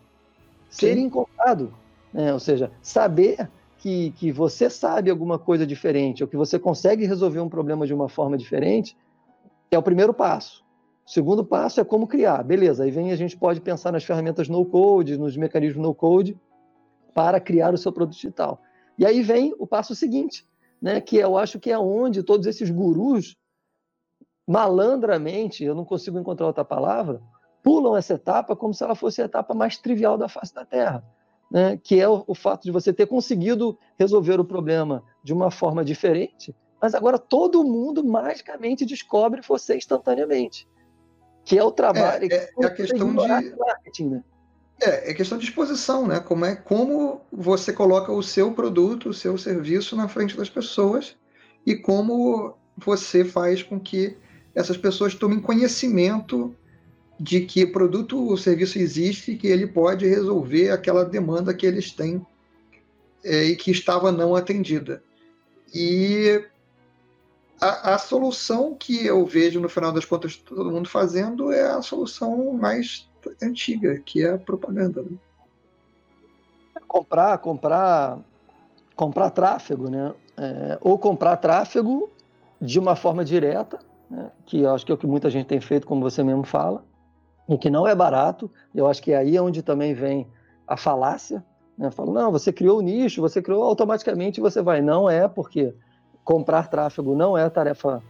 ser 0.70 0.96
Sim. 0.96 1.02
encontrado, 1.02 1.74
né? 2.14 2.32
ou 2.32 2.40
seja, 2.40 2.72
saber 2.84 3.50
que, 3.80 4.12
que 4.12 4.32
você 4.32 4.70
sabe 4.70 5.10
alguma 5.10 5.40
coisa 5.40 5.66
diferente, 5.66 6.24
ou 6.24 6.30
que 6.30 6.38
você 6.38 6.60
consegue 6.60 7.06
resolver 7.06 7.40
um 7.40 7.50
problema 7.50 7.88
de 7.88 7.94
uma 7.94 8.08
forma 8.08 8.38
diferente, 8.38 8.96
é 9.72 9.78
o 9.78 9.82
primeiro 9.82 10.14
passo. 10.14 10.64
O 11.10 11.12
segundo 11.12 11.44
passo 11.44 11.82
é 11.82 11.84
como 11.84 12.06
criar. 12.06 12.44
Beleza, 12.44 12.84
aí 12.84 12.92
vem 12.92 13.12
a 13.12 13.16
gente 13.16 13.36
pode 13.36 13.60
pensar 13.60 13.92
nas 13.92 14.04
ferramentas 14.04 14.48
no-code, 14.48 15.18
nos 15.18 15.36
mecanismos 15.36 15.82
no-code, 15.82 16.40
para 17.16 17.40
criar 17.40 17.74
o 17.74 17.80
seu 17.80 17.92
produto 17.92 18.16
digital. 18.16 18.62
E 18.96 19.04
aí 19.04 19.24
vem 19.24 19.56
o 19.58 19.66
passo 19.66 19.96
seguinte, 19.96 20.48
né, 20.80 21.02
que 21.02 21.18
eu 21.18 21.36
acho 21.36 21.60
que 21.60 21.72
é 21.72 21.80
onde 21.80 22.22
todos 22.22 22.46
esses 22.46 22.70
gurus 22.70 23.36
malandramente, 24.48 25.64
eu 25.64 25.74
não 25.74 25.84
consigo 25.84 26.20
encontrar 26.20 26.46
outra 26.46 26.64
palavra, 26.64 27.20
pulam 27.64 27.98
essa 27.98 28.14
etapa 28.14 28.56
como 28.56 28.72
se 28.72 28.84
ela 28.84 28.94
fosse 28.94 29.20
a 29.20 29.26
etapa 29.26 29.56
mais 29.56 29.80
trivial 29.80 30.16
da 30.16 30.30
face 30.30 30.54
da 30.54 30.64
Terra, 30.64 31.04
né? 31.52 31.76
que 31.78 32.00
é 32.00 32.08
o, 32.08 32.24
o 32.28 32.36
fato 32.36 32.66
de 32.66 32.72
você 32.72 32.94
ter 32.94 33.08
conseguido 33.08 33.80
resolver 33.98 34.40
o 34.40 34.46
problema 34.46 35.04
de 35.24 35.34
uma 35.34 35.50
forma 35.50 35.84
diferente, 35.84 36.56
mas 36.80 36.94
agora 36.94 37.18
todo 37.18 37.64
mundo 37.64 38.04
magicamente 38.04 38.86
descobre 38.86 39.42
você 39.42 39.76
instantaneamente, 39.76 40.68
que 41.50 41.58
é 41.58 41.64
o 41.64 41.72
trabalho 41.72 42.28
é, 42.32 42.36
é, 42.36 42.50
é 42.62 42.66
a 42.68 42.70
questão 42.70 43.10
de 43.10 43.28
marketing, 43.58 44.10
né? 44.10 44.24
É, 44.80 45.10
é 45.10 45.14
questão 45.16 45.36
de 45.36 45.46
exposição, 45.46 46.06
né? 46.06 46.20
Como 46.20 46.46
é 46.46 46.56
como 46.56 47.22
você 47.32 47.74
coloca 47.74 48.12
o 48.12 48.22
seu 48.22 48.52
produto, 48.52 49.10
o 49.10 49.14
seu 49.16 49.36
serviço 49.36 49.96
na 49.96 50.08
frente 50.08 50.38
das 50.38 50.48
pessoas 50.48 51.18
e 51.66 51.76
como 51.76 52.56
você 52.78 53.26
faz 53.26 53.64
com 53.64 53.80
que 53.80 54.16
essas 54.54 54.78
pessoas 54.78 55.16
tomem 55.16 55.40
conhecimento 55.40 56.56
de 57.20 57.42
que 57.42 57.66
produto 57.66 58.28
ou 58.28 58.38
serviço 58.38 58.78
existe, 58.78 59.36
que 59.36 59.48
ele 59.48 59.66
pode 59.66 60.08
resolver 60.08 60.70
aquela 60.70 61.04
demanda 61.04 61.52
que 61.52 61.66
eles 61.66 61.92
têm 61.92 62.24
é, 63.24 63.46
e 63.46 63.56
que 63.56 63.72
estava 63.72 64.12
não 64.12 64.36
atendida. 64.36 65.02
E 65.74 66.46
a, 67.62 67.96
a, 67.96 67.98
solução 67.98 68.74
que 68.74 69.06
eu 69.06 69.26
vejo 69.26 69.60
no 69.60 69.70
final 69.70 69.92
das 69.92 70.06
contas 70.06 70.36
todo 70.38 70.72
mundo 70.72 70.88
fazendo 70.88 71.52
é 71.52 71.70
a 71.70 71.82
solução 71.82 72.54
mais 72.54 73.10
antiga, 73.42 74.00
que 74.00 74.24
é 74.24 74.34
a 74.34 74.38
propaganda. 74.38 75.02
Né? 75.02 75.18
Comprar, 76.88 77.38
comprar, 77.40 78.20
comprar 78.96 79.30
tráfego, 79.30 79.90
né? 79.90 80.14
É, 80.38 80.78
ou 80.82 80.98
comprar 80.98 81.38
tráfego 81.38 82.10
de 82.62 82.80
uma 82.80 82.96
forma 82.96 83.26
direta, 83.26 83.80
né? 84.10 84.32
que 84.46 84.62
eu 84.62 84.74
acho 84.74 84.86
que 84.86 84.92
é 84.92 84.96
o 84.96 84.98
que 84.98 85.08
muita 85.08 85.30
gente 85.30 85.48
tem 85.48 85.60
feito, 85.60 85.86
como 85.86 86.02
você 86.02 86.24
mesmo 86.24 86.44
fala, 86.44 86.84
e 87.48 87.58
que 87.58 87.70
não 87.70 87.88
é 87.88 87.94
barato. 87.94 88.50
Eu 88.74 88.88
acho 88.88 89.02
que 89.02 89.12
é 89.12 89.18
aí 89.18 89.38
onde 89.40 89.62
também 89.62 89.94
vem 89.94 90.28
a 90.66 90.78
falácia. 90.78 91.44
Né? 91.78 91.92
Falo, 91.92 92.14
não, 92.14 92.32
você 92.32 92.54
criou 92.54 92.80
o 92.80 92.82
nicho, 92.82 93.22
você 93.22 93.42
criou 93.42 93.64
automaticamente, 93.64 94.40
você 94.40 94.62
vai. 94.62 94.82
Não 94.82 95.10
é, 95.10 95.28
porque 95.28 95.74
comprar 96.24 96.68
tráfego 96.68 97.16
não 97.16 97.38
é 97.38 97.50
tarefa 97.50 98.02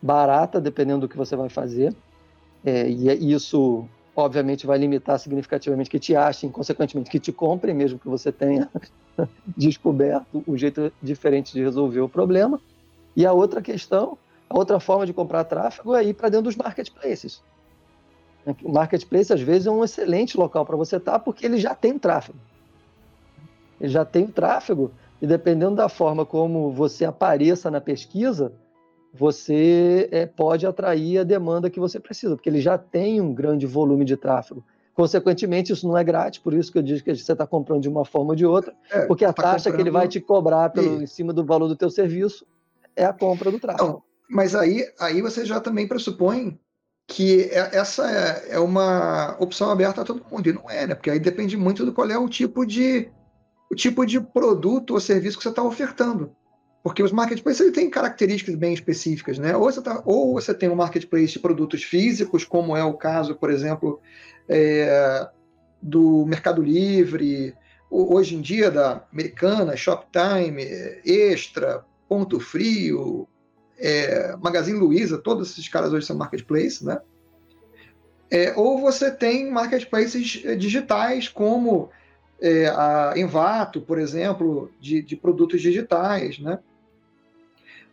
barata, 0.00 0.60
dependendo 0.60 1.00
do 1.00 1.08
que 1.08 1.16
você 1.16 1.34
vai 1.36 1.48
fazer. 1.48 1.94
É, 2.64 2.88
e 2.88 3.08
é 3.08 3.14
isso 3.14 3.88
obviamente 4.16 4.66
vai 4.66 4.78
limitar 4.78 5.18
significativamente 5.18 5.90
que 5.90 5.98
te 5.98 6.16
achem, 6.16 6.50
consequentemente 6.50 7.10
que 7.10 7.20
te 7.20 7.30
comprem, 7.30 7.74
mesmo 7.74 7.98
que 7.98 8.08
você 8.08 8.32
tenha 8.32 8.70
descoberto 9.54 10.42
um 10.48 10.56
jeito 10.56 10.90
diferente 11.02 11.52
de 11.52 11.62
resolver 11.62 12.00
o 12.00 12.08
problema. 12.08 12.58
E 13.14 13.26
a 13.26 13.32
outra 13.32 13.60
questão, 13.60 14.16
a 14.48 14.56
outra 14.56 14.80
forma 14.80 15.04
de 15.04 15.12
comprar 15.12 15.44
tráfego 15.44 15.94
é 15.94 16.02
ir 16.02 16.14
para 16.14 16.30
dentro 16.30 16.44
dos 16.44 16.56
marketplaces. 16.56 17.42
O 18.62 18.72
marketplace, 18.72 19.32
às 19.32 19.40
vezes, 19.40 19.66
é 19.66 19.70
um 19.70 19.84
excelente 19.84 20.38
local 20.38 20.64
para 20.64 20.76
você 20.76 20.96
estar, 20.96 21.18
porque 21.18 21.44
ele 21.44 21.58
já 21.58 21.74
tem 21.74 21.98
tráfego. 21.98 22.38
Ele 23.78 23.90
já 23.90 24.04
tem 24.04 24.26
tráfego, 24.26 24.92
e 25.20 25.26
dependendo 25.26 25.76
da 25.76 25.88
forma 25.88 26.24
como 26.26 26.70
você 26.70 27.04
apareça 27.04 27.70
na 27.70 27.80
pesquisa, 27.80 28.52
você 29.12 30.08
é, 30.12 30.26
pode 30.26 30.66
atrair 30.66 31.18
a 31.18 31.24
demanda 31.24 31.70
que 31.70 31.80
você 31.80 31.98
precisa, 31.98 32.36
porque 32.36 32.48
ele 32.48 32.60
já 32.60 32.76
tem 32.76 33.20
um 33.20 33.32
grande 33.32 33.66
volume 33.66 34.04
de 34.04 34.16
tráfego. 34.16 34.64
Consequentemente, 34.94 35.72
isso 35.72 35.86
não 35.86 35.96
é 35.96 36.04
grátis, 36.04 36.40
por 36.40 36.54
isso 36.54 36.72
que 36.72 36.78
eu 36.78 36.82
digo 36.82 37.02
que 37.02 37.14
você 37.14 37.32
está 37.32 37.46
comprando 37.46 37.82
de 37.82 37.88
uma 37.88 38.04
forma 38.04 38.30
ou 38.30 38.36
de 38.36 38.46
outra, 38.46 38.74
é, 38.90 39.06
porque 39.06 39.24
a 39.24 39.32
tá 39.32 39.42
taxa 39.42 39.70
comprando... 39.70 39.76
que 39.76 39.82
ele 39.82 39.90
vai 39.90 40.08
te 40.08 40.20
cobrar 40.20 40.70
pelo, 40.70 41.00
e... 41.00 41.04
em 41.04 41.06
cima 41.06 41.32
do 41.32 41.44
valor 41.44 41.68
do 41.68 41.76
teu 41.76 41.90
serviço 41.90 42.46
é 42.94 43.04
a 43.04 43.12
compra 43.12 43.50
do 43.50 43.58
tráfego. 43.58 43.86
Não, 43.86 44.02
mas 44.28 44.54
aí, 44.54 44.84
aí 44.98 45.20
você 45.20 45.44
já 45.44 45.60
também 45.60 45.86
pressupõe 45.86 46.58
que 47.06 47.42
é, 47.52 47.76
essa 47.76 48.10
é, 48.10 48.54
é 48.54 48.58
uma 48.58 49.36
opção 49.38 49.70
aberta 49.70 50.00
a 50.00 50.04
todo 50.04 50.24
mundo, 50.30 50.48
e 50.48 50.52
não 50.52 50.68
é, 50.68 50.86
né? 50.86 50.94
Porque 50.94 51.10
aí 51.10 51.20
depende 51.20 51.56
muito 51.56 51.84
do 51.84 51.92
qual 51.92 52.10
é 52.10 52.18
o 52.18 52.28
tipo 52.28 52.66
de, 52.66 53.08
o 53.70 53.74
tipo 53.74 54.04
de 54.06 54.20
produto 54.20 54.92
ou 54.92 55.00
serviço 55.00 55.36
que 55.36 55.42
você 55.42 55.50
está 55.50 55.62
ofertando. 55.62 56.34
Porque 56.82 57.02
os 57.02 57.10
marketplaces 57.10 57.72
têm 57.72 57.90
características 57.90 58.54
bem 58.54 58.72
específicas, 58.72 59.38
né? 59.38 59.56
Ou 59.56 59.64
você, 59.64 59.82
tá, 59.82 60.02
ou 60.04 60.34
você 60.34 60.54
tem 60.54 60.68
um 60.68 60.76
marketplace 60.76 61.32
de 61.32 61.40
produtos 61.40 61.82
físicos, 61.82 62.44
como 62.44 62.76
é 62.76 62.84
o 62.84 62.94
caso, 62.94 63.34
por 63.34 63.50
exemplo, 63.50 64.00
é, 64.48 65.28
do 65.82 66.24
Mercado 66.26 66.62
Livre, 66.62 67.54
hoje 67.90 68.36
em 68.36 68.40
dia 68.40 68.70
da 68.70 69.04
Americana, 69.12 69.76
Shoptime, 69.76 70.62
Extra, 71.04 71.84
Ponto 72.08 72.38
Frio, 72.38 73.28
é, 73.78 74.36
Magazine 74.36 74.78
Luiza, 74.78 75.18
todos 75.18 75.50
esses 75.50 75.68
caras 75.68 75.92
hoje 75.92 76.06
são 76.06 76.16
marketplaces, 76.16 76.82
né? 76.82 77.00
É, 78.30 78.54
ou 78.56 78.80
você 78.80 79.10
tem 79.10 79.50
marketplaces 79.50 80.42
digitais, 80.56 81.28
como 81.28 81.90
é, 82.40 82.68
a 82.68 83.14
Envato, 83.16 83.80
por 83.80 83.98
exemplo, 83.98 84.70
de, 84.80 85.02
de 85.02 85.16
produtos 85.16 85.60
digitais, 85.60 86.38
né? 86.38 86.58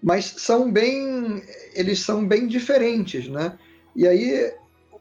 mas 0.04 0.26
são 0.26 0.70
bem 0.70 1.42
eles 1.74 2.00
são 2.00 2.28
bem 2.28 2.46
diferentes, 2.46 3.30
né? 3.30 3.58
E 3.96 4.06
aí 4.06 4.54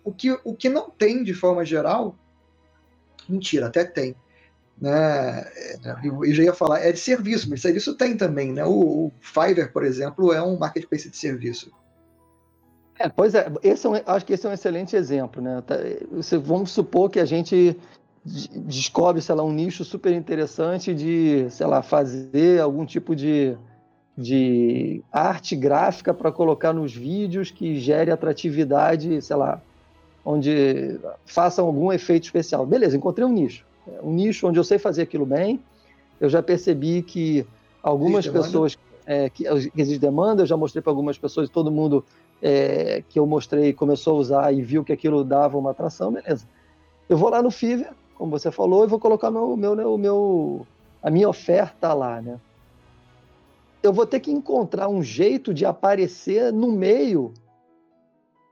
o 0.04 0.12
que, 0.12 0.30
o 0.44 0.54
que 0.54 0.68
não 0.68 0.88
tem 0.88 1.25
de 1.25 1.34
forma 1.34 1.64
geral, 1.64 2.16
mentira, 3.28 3.66
até 3.66 3.84
tem, 3.84 4.14
né? 4.80 5.44
Eu 6.04 6.32
já 6.32 6.44
ia 6.44 6.54
falar 6.54 6.78
é 6.78 6.92
de 6.92 7.00
serviço, 7.00 7.50
mas 7.50 7.61
serviço 7.61 7.96
tem 7.96 8.16
também, 8.16 8.52
né? 8.52 8.64
O, 8.64 9.06
o 9.06 9.12
Fiverr, 9.20 9.72
por 9.72 9.84
exemplo, 9.84 10.32
é 10.32 10.40
um 10.40 10.56
marketplace 10.56 11.11
de 11.11 11.16
serviço. 11.16 11.72
É, 12.99 13.08
pois 13.08 13.34
é, 13.34 13.50
esse 13.64 13.84
é 13.84 13.90
um, 13.90 13.94
acho 14.06 14.25
que 14.25 14.34
esse 14.34 14.46
é 14.46 14.50
um 14.50 14.52
excelente 14.52 14.94
exemplo, 14.94 15.42
né? 15.42 15.61
Tá, 15.66 15.75
vamos 16.44 16.70
supor 16.70 17.11
que 17.11 17.18
a 17.18 17.25
gente 17.25 17.76
descobre, 18.25 19.21
sei 19.21 19.35
lá, 19.35 19.43
um 19.43 19.52
nicho 19.52 19.85
super 19.85 20.12
interessante 20.12 20.95
de, 20.95 21.47
sei 21.50 21.67
lá, 21.67 21.83
fazer 21.83 22.61
algum 22.61 22.87
tipo 22.87 23.17
de 23.17 23.57
de 24.17 25.02
arte 25.11 25.57
gráfica 25.57 26.12
para 26.12 26.31
colocar 26.31 26.73
nos 26.73 26.95
vídeos 26.95 27.50
que 27.50 27.79
gere 27.79 28.11
atratividade, 28.11 29.23
sei 29.23 29.37
lá, 29.37 29.61
onde 30.25 30.99
façam 31.25 31.67
algum 31.67 31.93
efeito 31.93 32.25
especial. 32.25 32.67
Beleza, 32.67 32.97
encontrei 32.97 33.26
um 33.26 33.33
nicho. 33.33 33.64
É 33.87 34.00
um 34.02 34.12
nicho 34.12 34.47
onde 34.47 34.59
eu 34.59 34.64
sei 34.64 34.79
fazer 34.79 35.02
aquilo 35.02 35.25
bem. 35.25 35.61
Eu 36.21 36.29
já 36.29 36.43
percebi 36.43 37.02
que 37.02 37.47
algumas 37.83 38.26
existe 38.26 38.33
pessoas 38.33 38.79
é, 39.07 39.29
que 39.31 39.45
existe 39.76 39.99
demanda, 39.99 40.43
eu 40.43 40.47
já 40.47 40.57
mostrei 40.57 40.81
para 40.83 40.93
algumas 40.93 41.19
pessoas, 41.19 41.49
todo 41.49 41.71
mundo 41.71 42.05
é, 42.41 43.02
que 43.09 43.19
eu 43.19 43.26
mostrei 43.26 43.73
começou 43.73 44.17
a 44.17 44.21
usar 44.21 44.55
e 44.55 44.62
viu 44.62 44.85
que 44.85 44.93
aquilo 44.93 45.25
dava 45.25 45.59
uma 45.59 45.71
atração, 45.71 46.12
beleza. 46.12 46.47
Eu 47.09 47.17
vou 47.17 47.31
lá 47.31 47.43
no 47.43 47.50
Fiverr, 47.50 47.93
como 48.23 48.38
você 48.38 48.52
falou, 48.52 48.85
e 48.85 48.87
vou 48.87 49.00
colocar 49.00 49.33
meu, 49.33 49.57
meu, 49.57 49.99
meu, 49.99 50.67
a 51.02 51.11
minha 51.11 51.29
oferta 51.29 51.93
lá, 51.93 52.23
né? 52.23 52.38
eu 53.83 53.93
vou 53.93 54.07
ter 54.07 54.21
que 54.21 54.31
encontrar 54.31 54.88
um 54.88 55.02
jeito 55.02 55.52
de 55.52 55.67
aparecer 55.67 56.52
no 56.52 56.71
meio. 56.71 57.35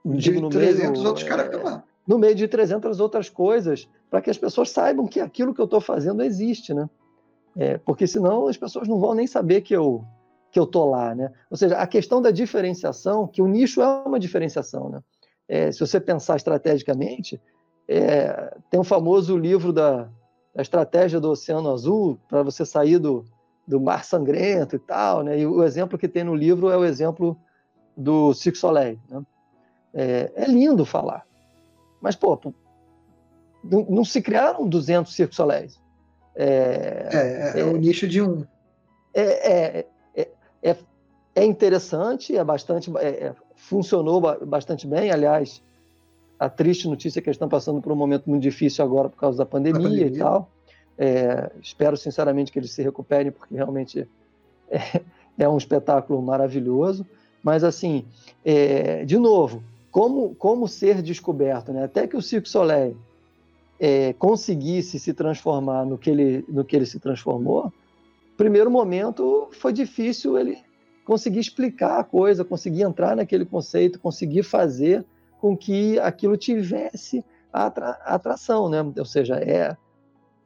De 0.05 0.33
no 0.41 0.49
300 0.49 0.91
meio, 0.91 1.07
outros 1.07 1.25
caras 1.25 1.55
é, 1.55 1.83
No 2.05 2.19
meio 2.19 2.35
de 2.35 2.49
300 2.49 2.99
outras 2.99 3.31
coisas, 3.31 3.89
para 4.11 4.21
que 4.21 4.29
as 4.29 4.37
pessoas 4.37 4.71
saibam 4.71 5.07
que 5.07 5.21
aquilo 5.21 5.55
que 5.55 5.61
eu 5.61 5.67
estou 5.67 5.81
fazendo 5.81 6.21
existe, 6.21 6.75
né? 6.75 6.91
É, 7.57 7.79
porque 7.79 8.09
senão 8.09 8.49
as 8.49 8.57
pessoas 8.57 8.89
não 8.89 8.99
vão 8.99 9.15
nem 9.15 9.29
saber 9.29 9.61
que 9.61 9.75
eu 9.75 10.05
que 10.51 10.59
eu 10.59 10.67
tô 10.67 10.85
lá, 10.85 11.15
né? 11.15 11.31
Ou 11.49 11.57
seja, 11.57 11.77
a 11.77 11.87
questão 11.87 12.21
da 12.21 12.33
diferenciação, 12.33 13.25
que 13.25 13.41
o 13.41 13.47
nicho 13.47 13.81
é 13.81 13.87
uma 13.87 14.19
diferenciação, 14.19 14.89
né? 14.89 15.01
É, 15.49 15.71
se 15.71 15.79
você 15.79 16.01
pensar 16.01 16.35
estrategicamente, 16.35 17.41
é, 17.93 18.55
tem 18.71 18.79
um 18.79 18.85
famoso 18.85 19.37
livro 19.37 19.73
da, 19.73 20.09
da 20.55 20.63
estratégia 20.63 21.19
do 21.19 21.29
Oceano 21.29 21.73
Azul 21.73 22.21
para 22.29 22.41
você 22.41 22.65
sair 22.65 22.99
do, 22.99 23.25
do 23.67 23.81
mar 23.81 24.05
sangrento 24.05 24.77
e 24.77 24.79
tal, 24.79 25.25
né? 25.25 25.41
E 25.41 25.45
o 25.45 25.65
exemplo 25.65 25.99
que 25.99 26.07
tem 26.07 26.23
no 26.23 26.33
livro 26.33 26.71
é 26.71 26.77
o 26.77 26.85
exemplo 26.85 27.37
do 27.97 28.33
Cirque 28.33 28.59
Soleil, 28.59 28.97
né? 29.09 29.21
É, 29.93 30.33
é 30.37 30.45
lindo 30.45 30.85
falar, 30.85 31.27
mas 32.01 32.15
pô, 32.15 32.39
não, 33.65 33.85
não, 33.91 34.05
se 34.05 34.23
criaram 34.23 34.69
200 34.69 35.13
Cirque 35.13 35.35
Soleils. 35.35 35.81
É, 36.37 37.09
é, 37.13 37.59
é, 37.59 37.61
é 37.61 37.65
o 37.65 37.77
nicho 37.77 38.07
de 38.07 38.23
um. 38.23 38.47
É, 39.13 39.23
é, 39.23 39.87
é, 40.15 40.29
é, 40.63 40.77
é 41.35 41.45
interessante, 41.45 42.37
é 42.37 42.45
bastante, 42.45 42.89
é, 42.99 43.35
funcionou 43.57 44.21
bastante 44.47 44.87
bem. 44.87 45.11
Aliás, 45.11 45.61
a 46.41 46.49
triste 46.49 46.89
notícia 46.89 47.19
é 47.19 47.23
que 47.23 47.29
eles 47.29 47.37
estão 47.37 47.51
passando 47.51 47.83
por 47.83 47.93
um 47.93 47.95
momento 47.95 48.29
muito 48.29 48.43
difícil 48.43 48.83
agora 48.83 49.11
por 49.11 49.19
causa 49.19 49.37
da 49.37 49.45
pandemia, 49.45 49.83
pandemia. 49.83 50.07
e 50.07 50.19
tal. 50.19 50.51
É, 50.97 51.51
espero 51.63 51.99
sinceramente 51.99 52.51
que 52.51 52.59
eles 52.59 52.71
se 52.71 52.83
recuperem, 52.83 53.31
porque 53.31 53.55
realmente 53.55 54.09
é, 54.73 55.03
é 55.39 55.47
um 55.47 55.59
espetáculo 55.59 56.23
maravilhoso. 56.23 57.07
Mas, 57.43 57.63
assim, 57.63 58.07
é, 58.43 59.05
de 59.05 59.19
novo, 59.19 59.63
como, 59.91 60.35
como 60.35 60.67
ser 60.67 61.03
descoberto? 61.03 61.75
Né? 61.75 61.85
Até 61.85 62.07
que 62.07 62.17
o 62.17 62.23
Circo 62.23 62.49
Soleil 62.49 62.97
é, 63.79 64.15
conseguisse 64.15 64.99
se 64.99 65.13
transformar 65.13 65.85
no 65.85 65.99
que, 65.99 66.09
ele, 66.09 66.45
no 66.49 66.65
que 66.65 66.75
ele 66.75 66.87
se 66.87 66.99
transformou, 66.99 67.71
primeiro 68.35 68.71
momento 68.71 69.49
foi 69.53 69.75
difícil 69.75 70.39
ele 70.39 70.57
conseguir 71.05 71.41
explicar 71.41 72.01
a 72.01 72.05
coisa, 72.05 72.47
conseguir 72.47 72.81
entrar 72.81 73.15
naquele 73.15 73.45
conceito, 73.45 74.01
conseguir 74.01 74.43
fazer 74.43 75.05
com 75.41 75.57
que 75.57 75.99
aquilo 75.99 76.37
tivesse 76.37 77.25
a 77.53 77.67
atração, 78.05 78.69
né? 78.69 78.81
Ou 78.97 79.05
seja, 79.05 79.37
é 79.37 79.77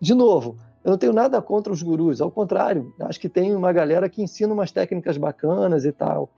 de 0.00 0.14
novo, 0.14 0.56
eu 0.84 0.90
não 0.90 0.98
tenho 0.98 1.12
nada 1.12 1.40
contra 1.40 1.72
os 1.72 1.82
gurus, 1.82 2.20
ao 2.20 2.30
contrário, 2.30 2.94
acho 3.00 3.18
que 3.18 3.28
tem 3.28 3.54
uma 3.54 3.72
galera 3.72 4.08
que 4.08 4.22
ensina 4.22 4.52
umas 4.52 4.70
técnicas 4.70 5.16
bacanas 5.16 5.84
e 5.84 5.92
tal. 5.92 6.28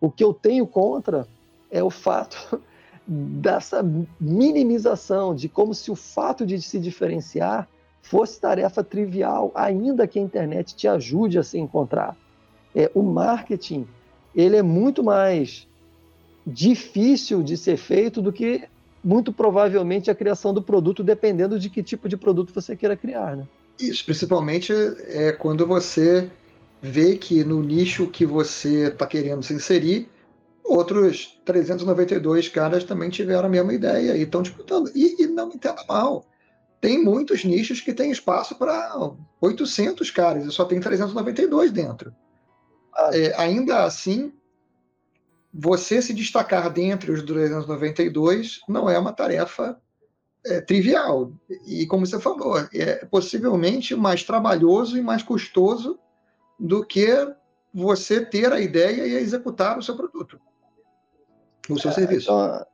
O 0.00 0.10
que 0.10 0.22
eu 0.22 0.32
tenho 0.32 0.66
contra 0.66 1.26
é 1.70 1.82
o 1.82 1.90
fato 1.90 2.60
dessa 3.06 3.84
minimização 4.20 5.34
de 5.34 5.48
como 5.48 5.74
se 5.74 5.90
o 5.90 5.96
fato 5.96 6.46
de 6.46 6.60
se 6.60 6.78
diferenciar 6.78 7.68
fosse 8.00 8.40
tarefa 8.40 8.84
trivial, 8.84 9.50
ainda 9.54 10.06
que 10.06 10.18
a 10.18 10.22
internet 10.22 10.76
te 10.76 10.86
ajude 10.86 11.38
a 11.38 11.42
se 11.42 11.58
encontrar. 11.58 12.16
É, 12.74 12.90
o 12.94 13.02
marketing 13.02 13.86
ele 14.34 14.56
é 14.56 14.62
muito 14.62 15.02
mais 15.02 15.66
difícil 16.46 17.42
de 17.42 17.56
ser 17.56 17.76
feito 17.76 18.22
do 18.22 18.32
que 18.32 18.64
muito 19.02 19.32
provavelmente 19.32 20.10
a 20.10 20.14
criação 20.14 20.52
do 20.52 20.62
produto, 20.62 21.02
dependendo 21.02 21.58
de 21.58 21.70
que 21.70 21.82
tipo 21.82 22.08
de 22.08 22.16
produto 22.16 22.52
você 22.54 22.76
queira 22.76 22.96
criar. 22.96 23.36
Né? 23.36 23.46
Isso, 23.78 24.04
principalmente 24.04 24.72
é 25.06 25.32
quando 25.32 25.66
você 25.66 26.30
vê 26.80 27.16
que 27.16 27.44
no 27.44 27.62
nicho 27.62 28.06
que 28.06 28.24
você 28.24 28.88
está 28.88 29.06
querendo 29.06 29.42
se 29.42 29.54
inserir, 29.54 30.08
outros 30.64 31.38
392 31.44 32.48
caras 32.48 32.84
também 32.84 33.10
tiveram 33.10 33.46
a 33.46 33.48
mesma 33.48 33.72
ideia 33.72 34.16
e 34.16 34.22
estão 34.22 34.42
disputando. 34.42 34.90
E, 34.94 35.22
e, 35.22 35.26
não 35.26 35.48
me 35.48 35.54
entenda 35.54 35.84
mal, 35.88 36.26
tem 36.80 37.02
muitos 37.02 37.44
nichos 37.44 37.80
que 37.80 37.94
tem 37.94 38.10
espaço 38.10 38.56
para 38.56 38.92
800 39.40 40.10
caras 40.10 40.44
e 40.44 40.50
só 40.50 40.64
tem 40.64 40.80
392 40.80 41.70
dentro. 41.70 42.14
Ah. 42.94 43.10
É, 43.12 43.34
ainda 43.40 43.84
assim, 43.84 44.32
você 45.58 46.02
se 46.02 46.12
destacar 46.12 46.70
dentre 46.70 47.10
os 47.10 47.22
292 47.22 48.60
não 48.68 48.90
é 48.90 48.98
uma 48.98 49.12
tarefa 49.12 49.80
é, 50.44 50.60
trivial. 50.60 51.32
E 51.66 51.86
como 51.86 52.06
você 52.06 52.20
falou, 52.20 52.58
é 52.74 53.04
possivelmente 53.06 53.94
mais 53.94 54.22
trabalhoso 54.22 54.98
e 54.98 55.02
mais 55.02 55.22
custoso 55.22 55.98
do 56.60 56.84
que 56.84 57.08
você 57.72 58.24
ter 58.24 58.52
a 58.52 58.60
ideia 58.60 59.06
e 59.06 59.14
executar 59.14 59.78
o 59.78 59.82
seu 59.82 59.96
produto, 59.96 60.38
o 61.70 61.78
seu 61.78 61.90
é, 61.90 61.94
serviço. 61.94 62.30
Então, 62.30 62.66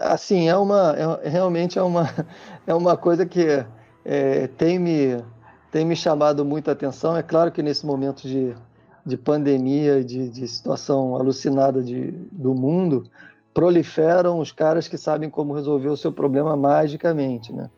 assim, 0.00 0.48
é 0.48 0.56
uma, 0.56 1.18
é, 1.22 1.28
realmente 1.28 1.78
é 1.78 1.82
uma, 1.82 2.08
é 2.66 2.74
uma 2.74 2.96
coisa 2.96 3.26
que 3.26 3.64
é, 4.04 4.46
tem, 4.46 4.78
me, 4.78 5.22
tem 5.70 5.84
me 5.84 5.96
chamado 5.96 6.42
muita 6.42 6.72
atenção. 6.72 7.16
É 7.16 7.22
claro 7.22 7.52
que 7.52 7.62
nesse 7.62 7.84
momento 7.84 8.26
de, 8.26 8.54
de 9.04 9.16
pandemia, 9.16 10.04
de, 10.04 10.28
de 10.28 10.46
situação 10.46 11.16
alucinada 11.16 11.82
de, 11.82 12.10
do 12.30 12.54
mundo, 12.54 13.04
proliferam 13.52 14.38
os 14.38 14.52
caras 14.52 14.86
que 14.86 14.96
sabem 14.96 15.28
como 15.28 15.54
resolver 15.54 15.88
o 15.88 15.96
seu 15.96 16.12
problema 16.12 16.56
magicamente, 16.56 17.52
né? 17.52 17.70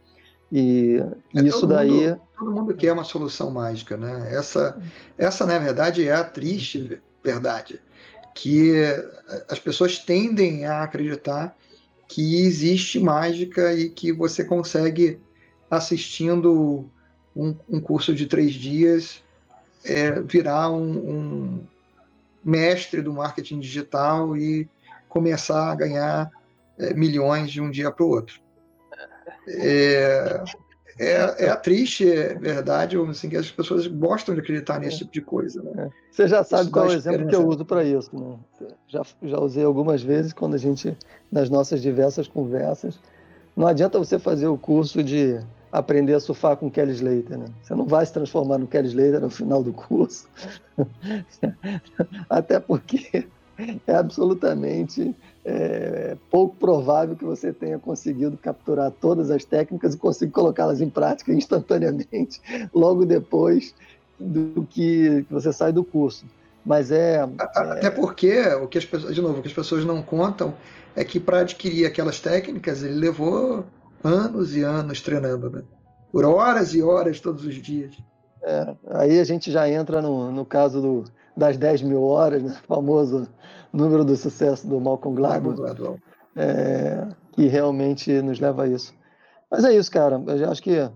E 0.50 1.02
é, 1.34 1.40
isso 1.40 1.66
daí. 1.66 1.90
Mundo, 1.90 2.20
todo 2.38 2.52
mundo 2.52 2.74
quer 2.74 2.92
uma 2.92 3.04
solução 3.04 3.50
mágica, 3.50 3.96
né? 3.96 4.34
Essa, 4.34 4.78
essa, 5.16 5.46
na 5.46 5.58
verdade, 5.58 6.06
é 6.06 6.12
a 6.12 6.22
triste 6.22 7.00
verdade. 7.24 7.80
Que 8.34 8.74
as 9.48 9.58
pessoas 9.58 9.98
tendem 9.98 10.66
a 10.66 10.82
acreditar 10.82 11.56
que 12.06 12.42
existe 12.42 13.00
mágica 13.00 13.72
e 13.72 13.88
que 13.88 14.12
você 14.12 14.44
consegue, 14.44 15.18
assistindo 15.70 16.90
um, 17.34 17.54
um 17.66 17.80
curso 17.80 18.14
de 18.14 18.26
três 18.26 18.52
dias, 18.52 19.22
é, 19.84 20.20
virar 20.20 20.70
um, 20.70 20.92
um 20.92 21.66
mestre 22.44 23.00
do 23.00 23.12
marketing 23.12 23.60
digital 23.60 24.36
e 24.36 24.68
começar 25.08 25.70
a 25.70 25.74
ganhar 25.74 26.30
é, 26.78 26.94
milhões 26.94 27.50
de 27.50 27.60
um 27.60 27.70
dia 27.70 27.90
para 27.90 28.04
o 28.04 28.08
outro. 28.08 28.40
É, 29.48 30.42
é, 30.98 31.46
é 31.46 31.48
a 31.48 31.56
triste 31.56 32.04
verdade, 32.40 32.96
assim, 32.96 33.28
que 33.28 33.36
as 33.36 33.50
pessoas 33.50 33.86
gostam 33.86 34.34
de 34.34 34.40
acreditar 34.40 34.78
nesse 34.78 34.98
tipo 34.98 35.12
de 35.12 35.20
coisa. 35.20 35.62
Né? 35.62 35.86
É. 35.86 35.90
Você 36.10 36.28
já 36.28 36.44
sabe 36.44 36.64
isso 36.64 36.72
qual 36.72 36.86
é 36.86 36.88
o 36.88 36.92
exemplo 36.92 37.26
que 37.26 37.34
eu 37.34 37.46
uso 37.46 37.64
para 37.64 37.84
isso. 37.84 38.10
Né? 38.14 38.38
Já, 38.88 39.02
já 39.22 39.38
usei 39.38 39.64
algumas 39.64 40.02
vezes 40.02 40.32
quando 40.32 40.54
a 40.54 40.58
gente, 40.58 40.96
nas 41.30 41.48
nossas 41.48 41.80
diversas 41.82 42.28
conversas, 42.28 42.98
não 43.56 43.66
adianta 43.66 43.98
você 43.98 44.18
fazer 44.18 44.46
o 44.46 44.58
curso 44.58 45.02
de 45.02 45.40
aprender 45.72 46.12
a 46.12 46.20
surfar 46.20 46.56
com 46.56 46.70
Kelly 46.70 46.92
Slater, 46.92 47.38
né? 47.38 47.46
Você 47.62 47.74
não 47.74 47.86
vai 47.86 48.04
se 48.04 48.12
transformar 48.12 48.58
no 48.58 48.66
Kelly 48.66 48.88
Slater 48.88 49.20
no 49.20 49.30
final 49.30 49.62
do 49.62 49.72
curso. 49.72 50.28
Até 52.28 52.60
porque 52.60 53.26
é 53.86 53.94
absolutamente 53.94 55.16
é, 55.44 56.16
pouco 56.30 56.54
provável 56.56 57.16
que 57.16 57.24
você 57.24 57.52
tenha 57.52 57.78
conseguido 57.78 58.36
capturar 58.36 58.90
todas 58.90 59.30
as 59.30 59.44
técnicas 59.44 59.94
e 59.94 59.98
consiga 59.98 60.30
colocá-las 60.30 60.82
em 60.82 60.90
prática 60.90 61.32
instantaneamente, 61.34 62.40
logo 62.74 63.06
depois 63.06 63.74
do 64.20 64.66
que, 64.68 65.24
você 65.30 65.52
sai 65.52 65.72
do 65.72 65.82
curso. 65.82 66.26
Mas 66.64 66.92
é, 66.92 67.16
é. 67.16 67.28
Até 67.40 67.90
porque, 67.90 68.40
o 68.62 68.68
que 68.68 68.78
as 68.78 68.84
pessoas, 68.84 69.14
de 69.14 69.20
novo, 69.20 69.40
o 69.40 69.42
que 69.42 69.48
as 69.48 69.54
pessoas 69.54 69.84
não 69.84 70.00
contam 70.00 70.54
é 70.94 71.02
que 71.02 71.18
para 71.18 71.40
adquirir 71.40 71.86
aquelas 71.86 72.20
técnicas 72.20 72.84
ele 72.84 72.94
levou 72.94 73.64
anos 74.02 74.56
e 74.56 74.62
anos 74.62 75.00
treinando, 75.00 75.50
né? 75.50 75.62
Por 76.10 76.24
horas 76.24 76.74
e 76.74 76.82
horas 76.82 77.20
todos 77.20 77.44
os 77.44 77.54
dias. 77.54 77.96
É, 78.42 78.74
aí 78.90 79.20
a 79.20 79.24
gente 79.24 79.50
já 79.50 79.68
entra 79.68 80.02
no, 80.02 80.30
no 80.30 80.44
caso 80.44 80.80
do, 80.80 81.04
das 81.36 81.56
10 81.56 81.82
mil 81.82 82.02
horas, 82.02 82.42
né? 82.42 82.56
famoso 82.66 83.28
número 83.72 84.04
do 84.04 84.16
sucesso 84.16 84.66
do 84.66 84.80
Malcolm 84.80 85.16
Gladwell, 85.16 85.98
é, 86.36 87.06
que 87.32 87.46
realmente 87.46 88.20
nos 88.20 88.40
leva 88.40 88.64
a 88.64 88.68
isso. 88.68 88.92
Mas 89.50 89.64
é 89.64 89.72
isso, 89.72 89.90
cara. 89.90 90.20
Eu 90.26 90.50
acho 90.50 90.62
que 90.62 90.90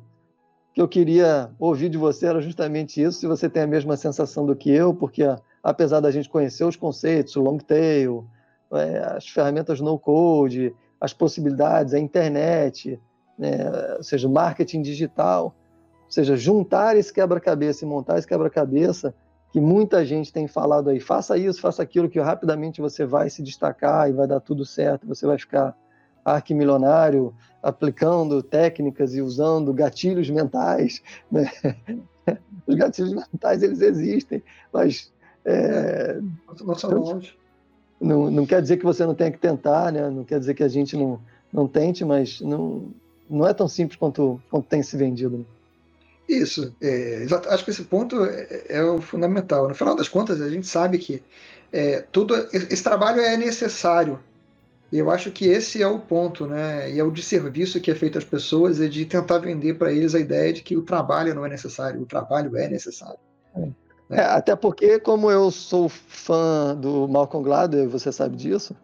que 0.77 0.83
eu 0.83 0.87
queria 0.87 1.49
ouvir 1.59 1.89
de 1.89 1.97
você 1.97 2.27
era 2.27 2.39
justamente 2.39 3.03
isso, 3.03 3.21
se 3.21 3.27
você 3.27 3.49
tem 3.49 3.63
a 3.63 3.67
mesma 3.67 3.97
sensação 3.97 4.45
do 4.45 4.55
que 4.55 4.71
eu, 4.71 4.93
porque 4.93 5.23
apesar 5.63 6.01
da 6.01 6.11
gente 6.11 6.29
conhecer 6.29 6.65
os 6.65 6.77
conceitos, 6.77 7.35
o 7.35 7.41
long 7.41 7.57
tail, 7.57 8.27
é, 8.75 8.99
as 9.17 9.27
ferramentas 9.27 9.81
no 9.81 9.99
code, 9.99 10.75
as 11.07 11.13
possibilidades, 11.13 11.95
a 11.95 11.99
internet, 11.99 13.01
né, 13.39 13.95
ou 13.97 14.03
seja, 14.03 14.29
marketing 14.29 14.83
digital, 14.83 15.55
ou 16.05 16.11
seja, 16.11 16.37
juntar 16.37 16.97
esse 16.97 17.13
quebra-cabeça 17.13 17.85
e 17.85 17.89
montar 17.89 18.19
esse 18.19 18.27
quebra-cabeça 18.27 19.15
que 19.53 19.61
muita 19.61 20.05
gente 20.05 20.33
tem 20.33 20.49
falado 20.49 20.91
aí, 20.91 20.99
faça 20.99 21.39
isso, 21.39 21.61
faça 21.61 21.81
aquilo, 21.83 22.11
que 22.11 22.21
rapidamente 22.21 22.81
você 22.81 23.07
vai 23.07 23.31
se 23.31 23.41
destacar 23.41 24.11
e 24.11 24.13
vai 24.13 24.27
dar 24.27 24.41
tudo 24.41 24.65
certo, 24.67 25.07
você 25.07 25.25
vai 25.27 25.39
ficar 25.39 25.77
arquimilionário, 26.25 27.33
aplicando 27.63 28.43
técnicas 28.43 29.15
e 29.15 29.23
usando 29.23 29.73
gatilhos 29.73 30.29
mentais. 30.29 31.03
Né? 31.31 31.49
Os 32.67 32.75
gatilhos 32.75 33.13
mentais, 33.13 33.63
eles 33.63 33.81
existem, 33.81 34.43
mas... 34.73 35.13
É, 35.45 36.19
não, 38.01 38.31
não 38.31 38.47
quer 38.47 38.61
dizer 38.61 38.77
que 38.77 38.85
você 38.85 39.05
não 39.05 39.15
tenha 39.15 39.31
que 39.31 39.39
tentar, 39.39 39.93
né? 39.93 40.09
não 40.11 40.25
quer 40.25 40.39
dizer 40.39 40.55
que 40.55 40.63
a 40.63 40.69
gente 40.69 40.97
não, 40.97 41.21
não 41.53 41.67
tente, 41.67 42.05
mas 42.05 42.41
não, 42.41 42.89
não 43.29 43.47
é 43.47 43.55
tão 43.55 43.69
simples 43.69 43.99
quanto, 43.99 44.41
quanto 44.51 44.69
tem 44.69 44.83
se 44.83 44.97
vendido. 44.97 45.39
Né? 45.39 45.45
Isso, 46.29 46.75
é, 46.81 47.27
acho 47.49 47.65
que 47.65 47.71
esse 47.71 47.85
ponto 47.85 48.25
é, 48.25 48.65
é, 48.69 48.83
o 48.83 49.01
fundamental. 49.01 49.69
No 49.69 49.75
final 49.75 49.95
das 49.95 50.09
contas, 50.09 50.41
a 50.41 50.51
gente 50.51 50.67
sabe 50.67 50.99
que 50.99 51.23
é, 51.73 52.05
tudo 52.11 52.35
esse 52.53 52.83
trabalho 52.83 53.21
é 53.21 53.37
necessário. 53.37 54.19
E 54.91 54.99
eu 54.99 55.11
acho 55.11 55.31
que 55.31 55.47
esse 55.47 55.83
é 55.83 55.87
o 55.87 55.99
ponto, 55.99 56.47
né? 56.47 56.91
E 56.91 56.99
é 56.99 57.05
o 57.05 57.11
desserviço 57.11 57.81
que 57.81 57.91
é 57.91 57.95
feito 57.95 58.19
às 58.19 58.25
pessoas 58.25 58.81
é 58.81 58.87
de 58.87 59.05
tentar 59.05 59.39
vender 59.39 59.75
para 59.75 59.93
eles 59.93 60.15
a 60.15 60.21
ideia 60.21 60.53
de 60.53 60.63
que 60.63 60.77
o 60.77 60.83
trabalho 60.83 61.35
não 61.35 61.45
é 61.45 61.49
necessário, 61.49 62.01
o 62.01 62.07
trabalho 62.07 62.57
é 62.57 62.69
necessário. 62.69 63.19
É. 63.57 63.69
É, 64.09 64.21
até 64.21 64.55
porque, 64.55 65.01
como 65.01 65.31
eu 65.31 65.51
sou 65.51 65.89
fã 65.89 66.75
do 66.75 67.09
Malcolm 67.09 67.45
Gladwell, 67.45 67.91
você 67.91 68.13
sabe 68.13 68.37
disso, 68.37 68.77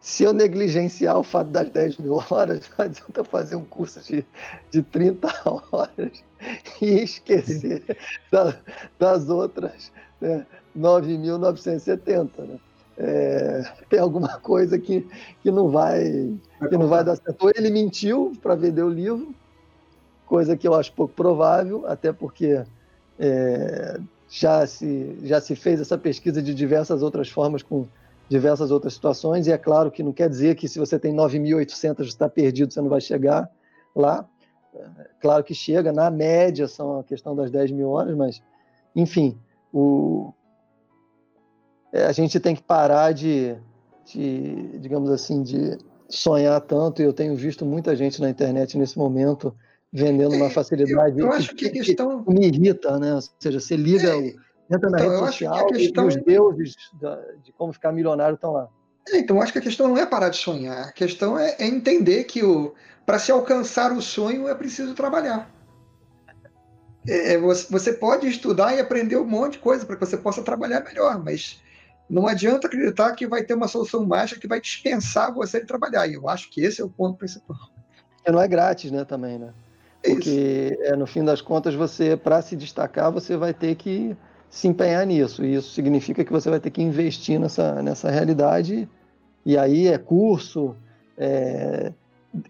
se 0.00 0.22
eu 0.24 0.32
negligenciar 0.32 1.18
o 1.18 1.22
fato 1.22 1.48
das 1.48 1.68
10 1.68 1.98
mil 1.98 2.14
horas, 2.30 2.70
não 2.78 2.84
adianta 2.86 3.24
fazer 3.24 3.56
um 3.56 3.64
curso 3.64 4.00
de, 4.00 4.24
de 4.70 4.82
30 4.82 5.28
horas 5.70 6.24
e 6.80 7.02
esquecer 7.02 7.96
da, 8.32 8.56
das 8.98 9.28
outras 9.28 9.92
né, 10.20 10.46
9.970. 10.76 12.30
Né? 12.38 12.58
é, 13.00 13.62
tem 13.88 13.98
alguma 13.98 14.38
coisa 14.38 14.78
que, 14.78 15.06
que 15.42 15.50
não 15.50 15.70
vai 15.70 16.38
que 16.68 16.76
não 16.76 16.86
vai 16.86 17.02
dar 17.02 17.16
certo. 17.16 17.42
Ou 17.42 17.50
ele 17.56 17.70
mentiu 17.70 18.32
para 18.42 18.54
vender 18.54 18.82
o 18.82 18.90
livro, 18.90 19.34
coisa 20.26 20.56
que 20.56 20.68
eu 20.68 20.74
acho 20.74 20.92
pouco 20.92 21.14
provável, 21.14 21.86
até 21.86 22.12
porque 22.12 22.62
é, 23.18 23.98
já, 24.30 24.64
se, 24.64 25.18
já 25.24 25.40
se 25.40 25.56
fez 25.56 25.80
essa 25.80 25.98
pesquisa 25.98 26.40
de 26.40 26.54
diversas 26.54 27.02
outras 27.02 27.28
formas 27.28 27.62
com 27.62 27.86
diversas 28.28 28.70
outras 28.70 28.94
situações, 28.94 29.48
e 29.48 29.52
é 29.52 29.58
claro 29.58 29.90
que 29.90 30.04
não 30.04 30.12
quer 30.12 30.30
dizer 30.30 30.54
que 30.54 30.68
se 30.68 30.78
você 30.78 31.00
tem 31.00 31.12
9.800 31.12 32.06
está 32.06 32.28
perdido, 32.28 32.72
você 32.72 32.80
não 32.80 32.88
vai 32.88 33.00
chegar 33.00 33.50
lá. 33.94 34.24
É, 34.72 34.86
claro 35.20 35.42
que 35.42 35.52
chega, 35.52 35.92
na 35.92 36.08
média 36.12 36.68
são 36.68 37.00
a 37.00 37.04
questão 37.04 37.34
das 37.34 37.50
10 37.50 37.72
mil 37.72 37.90
horas, 37.90 38.16
mas, 38.16 38.40
enfim, 38.94 39.36
o, 39.72 40.32
é, 41.92 42.04
a 42.04 42.12
gente 42.12 42.38
tem 42.38 42.54
que 42.54 42.62
parar 42.62 43.12
de, 43.12 43.56
de, 44.06 44.78
digamos 44.78 45.10
assim, 45.10 45.42
de 45.42 45.76
sonhar 46.08 46.60
tanto. 46.60 47.02
E 47.02 47.04
eu 47.04 47.12
tenho 47.12 47.34
visto 47.34 47.66
muita 47.66 47.96
gente 47.96 48.20
na 48.20 48.30
internet 48.30 48.78
nesse 48.78 48.96
momento 48.96 49.52
vendendo 49.92 50.34
uma 50.34 50.50
facilidade 50.50 51.18
eu, 51.18 51.26
eu 51.26 51.32
acho 51.32 51.54
que, 51.54 51.68
que, 51.68 51.80
a 51.80 51.84
questão 51.84 52.22
que 52.22 52.32
me 52.32 52.46
irrita, 52.46 52.98
né? 52.98 53.14
Ou 53.14 53.22
seja, 53.38 53.60
você 53.60 53.76
liga, 53.76 54.08
é, 54.08 54.34
entra 54.70 54.88
na 54.90 55.00
então, 55.00 55.10
rede 55.10 55.26
social 55.26 55.66
questão... 55.66 56.04
e 56.04 56.08
os 56.08 56.16
deuses 56.16 56.74
de 57.42 57.52
como 57.52 57.72
ficar 57.72 57.92
milionário 57.92 58.34
estão 58.34 58.52
lá. 58.52 58.68
É, 59.08 59.18
então, 59.18 59.36
eu 59.36 59.42
acho 59.42 59.52
que 59.52 59.58
a 59.58 59.62
questão 59.62 59.88
não 59.88 59.98
é 59.98 60.06
parar 60.06 60.28
de 60.28 60.36
sonhar. 60.36 60.88
A 60.88 60.92
questão 60.92 61.38
é, 61.38 61.56
é 61.58 61.66
entender 61.66 62.24
que 62.24 62.40
para 63.04 63.18
se 63.18 63.32
alcançar 63.32 63.92
o 63.92 64.00
sonho 64.00 64.48
é 64.48 64.54
preciso 64.54 64.94
trabalhar. 64.94 65.50
É, 67.08 67.34
é 67.34 67.38
você 67.38 67.92
pode 67.92 68.28
estudar 68.28 68.74
e 68.74 68.80
aprender 68.80 69.16
um 69.16 69.24
monte 69.24 69.54
de 69.54 69.58
coisa 69.58 69.84
para 69.84 69.96
que 69.96 70.06
você 70.06 70.16
possa 70.16 70.42
trabalhar 70.42 70.84
melhor, 70.84 71.22
mas 71.22 71.60
não 72.08 72.26
adianta 72.26 72.66
acreditar 72.66 73.12
que 73.12 73.26
vai 73.26 73.42
ter 73.42 73.54
uma 73.54 73.68
solução 73.68 74.06
mágica 74.06 74.40
que 74.40 74.48
vai 74.48 74.60
dispensar 74.60 75.34
você 75.34 75.60
de 75.60 75.66
trabalhar. 75.66 76.06
E 76.06 76.14
eu 76.14 76.28
acho 76.28 76.50
que 76.50 76.60
esse 76.62 76.80
é 76.80 76.84
o 76.84 76.90
ponto 76.90 77.18
principal. 77.18 77.56
E 78.24 78.30
não 78.30 78.40
é 78.40 78.46
grátis, 78.46 78.90
né, 78.90 79.04
também, 79.04 79.38
né? 79.38 79.52
Porque 80.02 80.78
é, 80.82 80.96
no 80.96 81.06
fim 81.06 81.24
das 81.24 81.40
contas, 81.40 81.74
você, 81.74 82.16
para 82.16 82.40
se 82.40 82.56
destacar, 82.56 83.12
você 83.12 83.36
vai 83.36 83.52
ter 83.52 83.74
que 83.74 84.16
se 84.48 84.66
empenhar 84.66 85.06
nisso. 85.06 85.44
E 85.44 85.54
isso 85.54 85.72
significa 85.72 86.24
que 86.24 86.32
você 86.32 86.48
vai 86.48 86.58
ter 86.58 86.70
que 86.70 86.82
investir 86.82 87.38
nessa, 87.38 87.82
nessa 87.82 88.10
realidade. 88.10 88.88
E 89.44 89.56
aí 89.56 89.88
é 89.88 89.98
curso, 89.98 90.74
é 91.16 91.92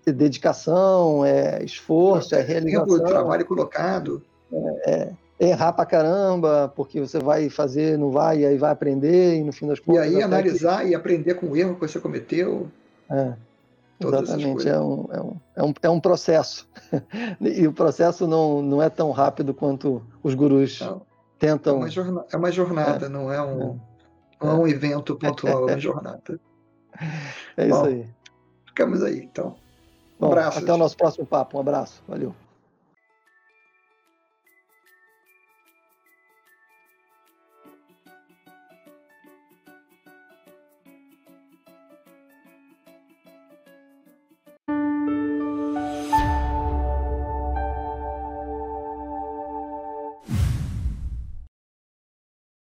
dedicação, 0.04 1.24
é 1.24 1.62
esforço, 1.64 2.34
é, 2.34 2.40
é 2.40 2.42
realização. 2.42 2.86
Tempo, 2.86 3.08
trabalho 3.08 3.44
colocado. 3.46 4.22
É, 4.52 5.12
é 5.38 5.48
errar 5.48 5.72
pra 5.72 5.86
caramba, 5.86 6.72
porque 6.76 7.00
você 7.00 7.18
vai 7.18 7.48
fazer, 7.48 7.98
não 7.98 8.10
vai, 8.10 8.40
e 8.40 8.46
aí 8.46 8.58
vai 8.58 8.70
aprender, 8.70 9.36
e 9.36 9.42
no 9.42 9.52
fim 9.52 9.66
das 9.66 9.80
contas. 9.80 10.04
E 10.04 10.16
aí 10.16 10.22
analisar 10.22 10.82
que... 10.82 10.90
e 10.90 10.94
aprender 10.94 11.34
com 11.34 11.46
o 11.46 11.56
erro 11.56 11.74
que 11.74 11.80
você 11.80 11.98
cometeu. 11.98 12.68
É, 13.10 13.32
exatamente, 14.00 14.68
é 14.68 14.80
um, 14.80 15.08
é, 15.10 15.20
um, 15.20 15.40
é, 15.56 15.62
um, 15.62 15.74
é 15.82 15.90
um 15.90 16.00
processo. 16.00 16.68
e 17.40 17.66
o 17.66 17.72
processo 17.72 18.26
não, 18.26 18.62
não 18.62 18.82
é 18.82 18.88
tão 18.88 19.10
rápido 19.10 19.52
quanto 19.52 20.02
os 20.22 20.34
gurus 20.34 20.80
não, 20.80 21.02
tentam. 21.38 21.74
É 21.74 21.78
uma 21.78 21.90
jornada, 21.90 22.26
é 22.32 22.36
uma 22.36 22.52
jornada 22.52 23.06
é, 23.06 23.08
não 23.08 23.32
é 23.32 23.42
um, 23.42 23.80
é, 24.40 24.44
não 24.44 24.50
é 24.50 24.54
um 24.54 24.68
evento 24.68 25.16
pontual, 25.16 25.68
é 25.68 25.72
uma 25.72 25.80
jornada. 25.80 26.40
É 27.56 27.66
isso 27.66 27.80
Bom, 27.80 27.86
aí. 27.86 28.06
Ficamos 28.66 29.02
aí, 29.02 29.20
então. 29.20 29.54
Um 30.18 30.26
Bom, 30.26 30.26
abraço. 30.26 30.58
Até 30.58 30.72
o 30.72 30.76
nosso 30.76 30.96
próximo 30.96 31.24
papo. 31.24 31.56
Um 31.56 31.60
abraço. 31.60 32.02
Valeu. 32.06 32.34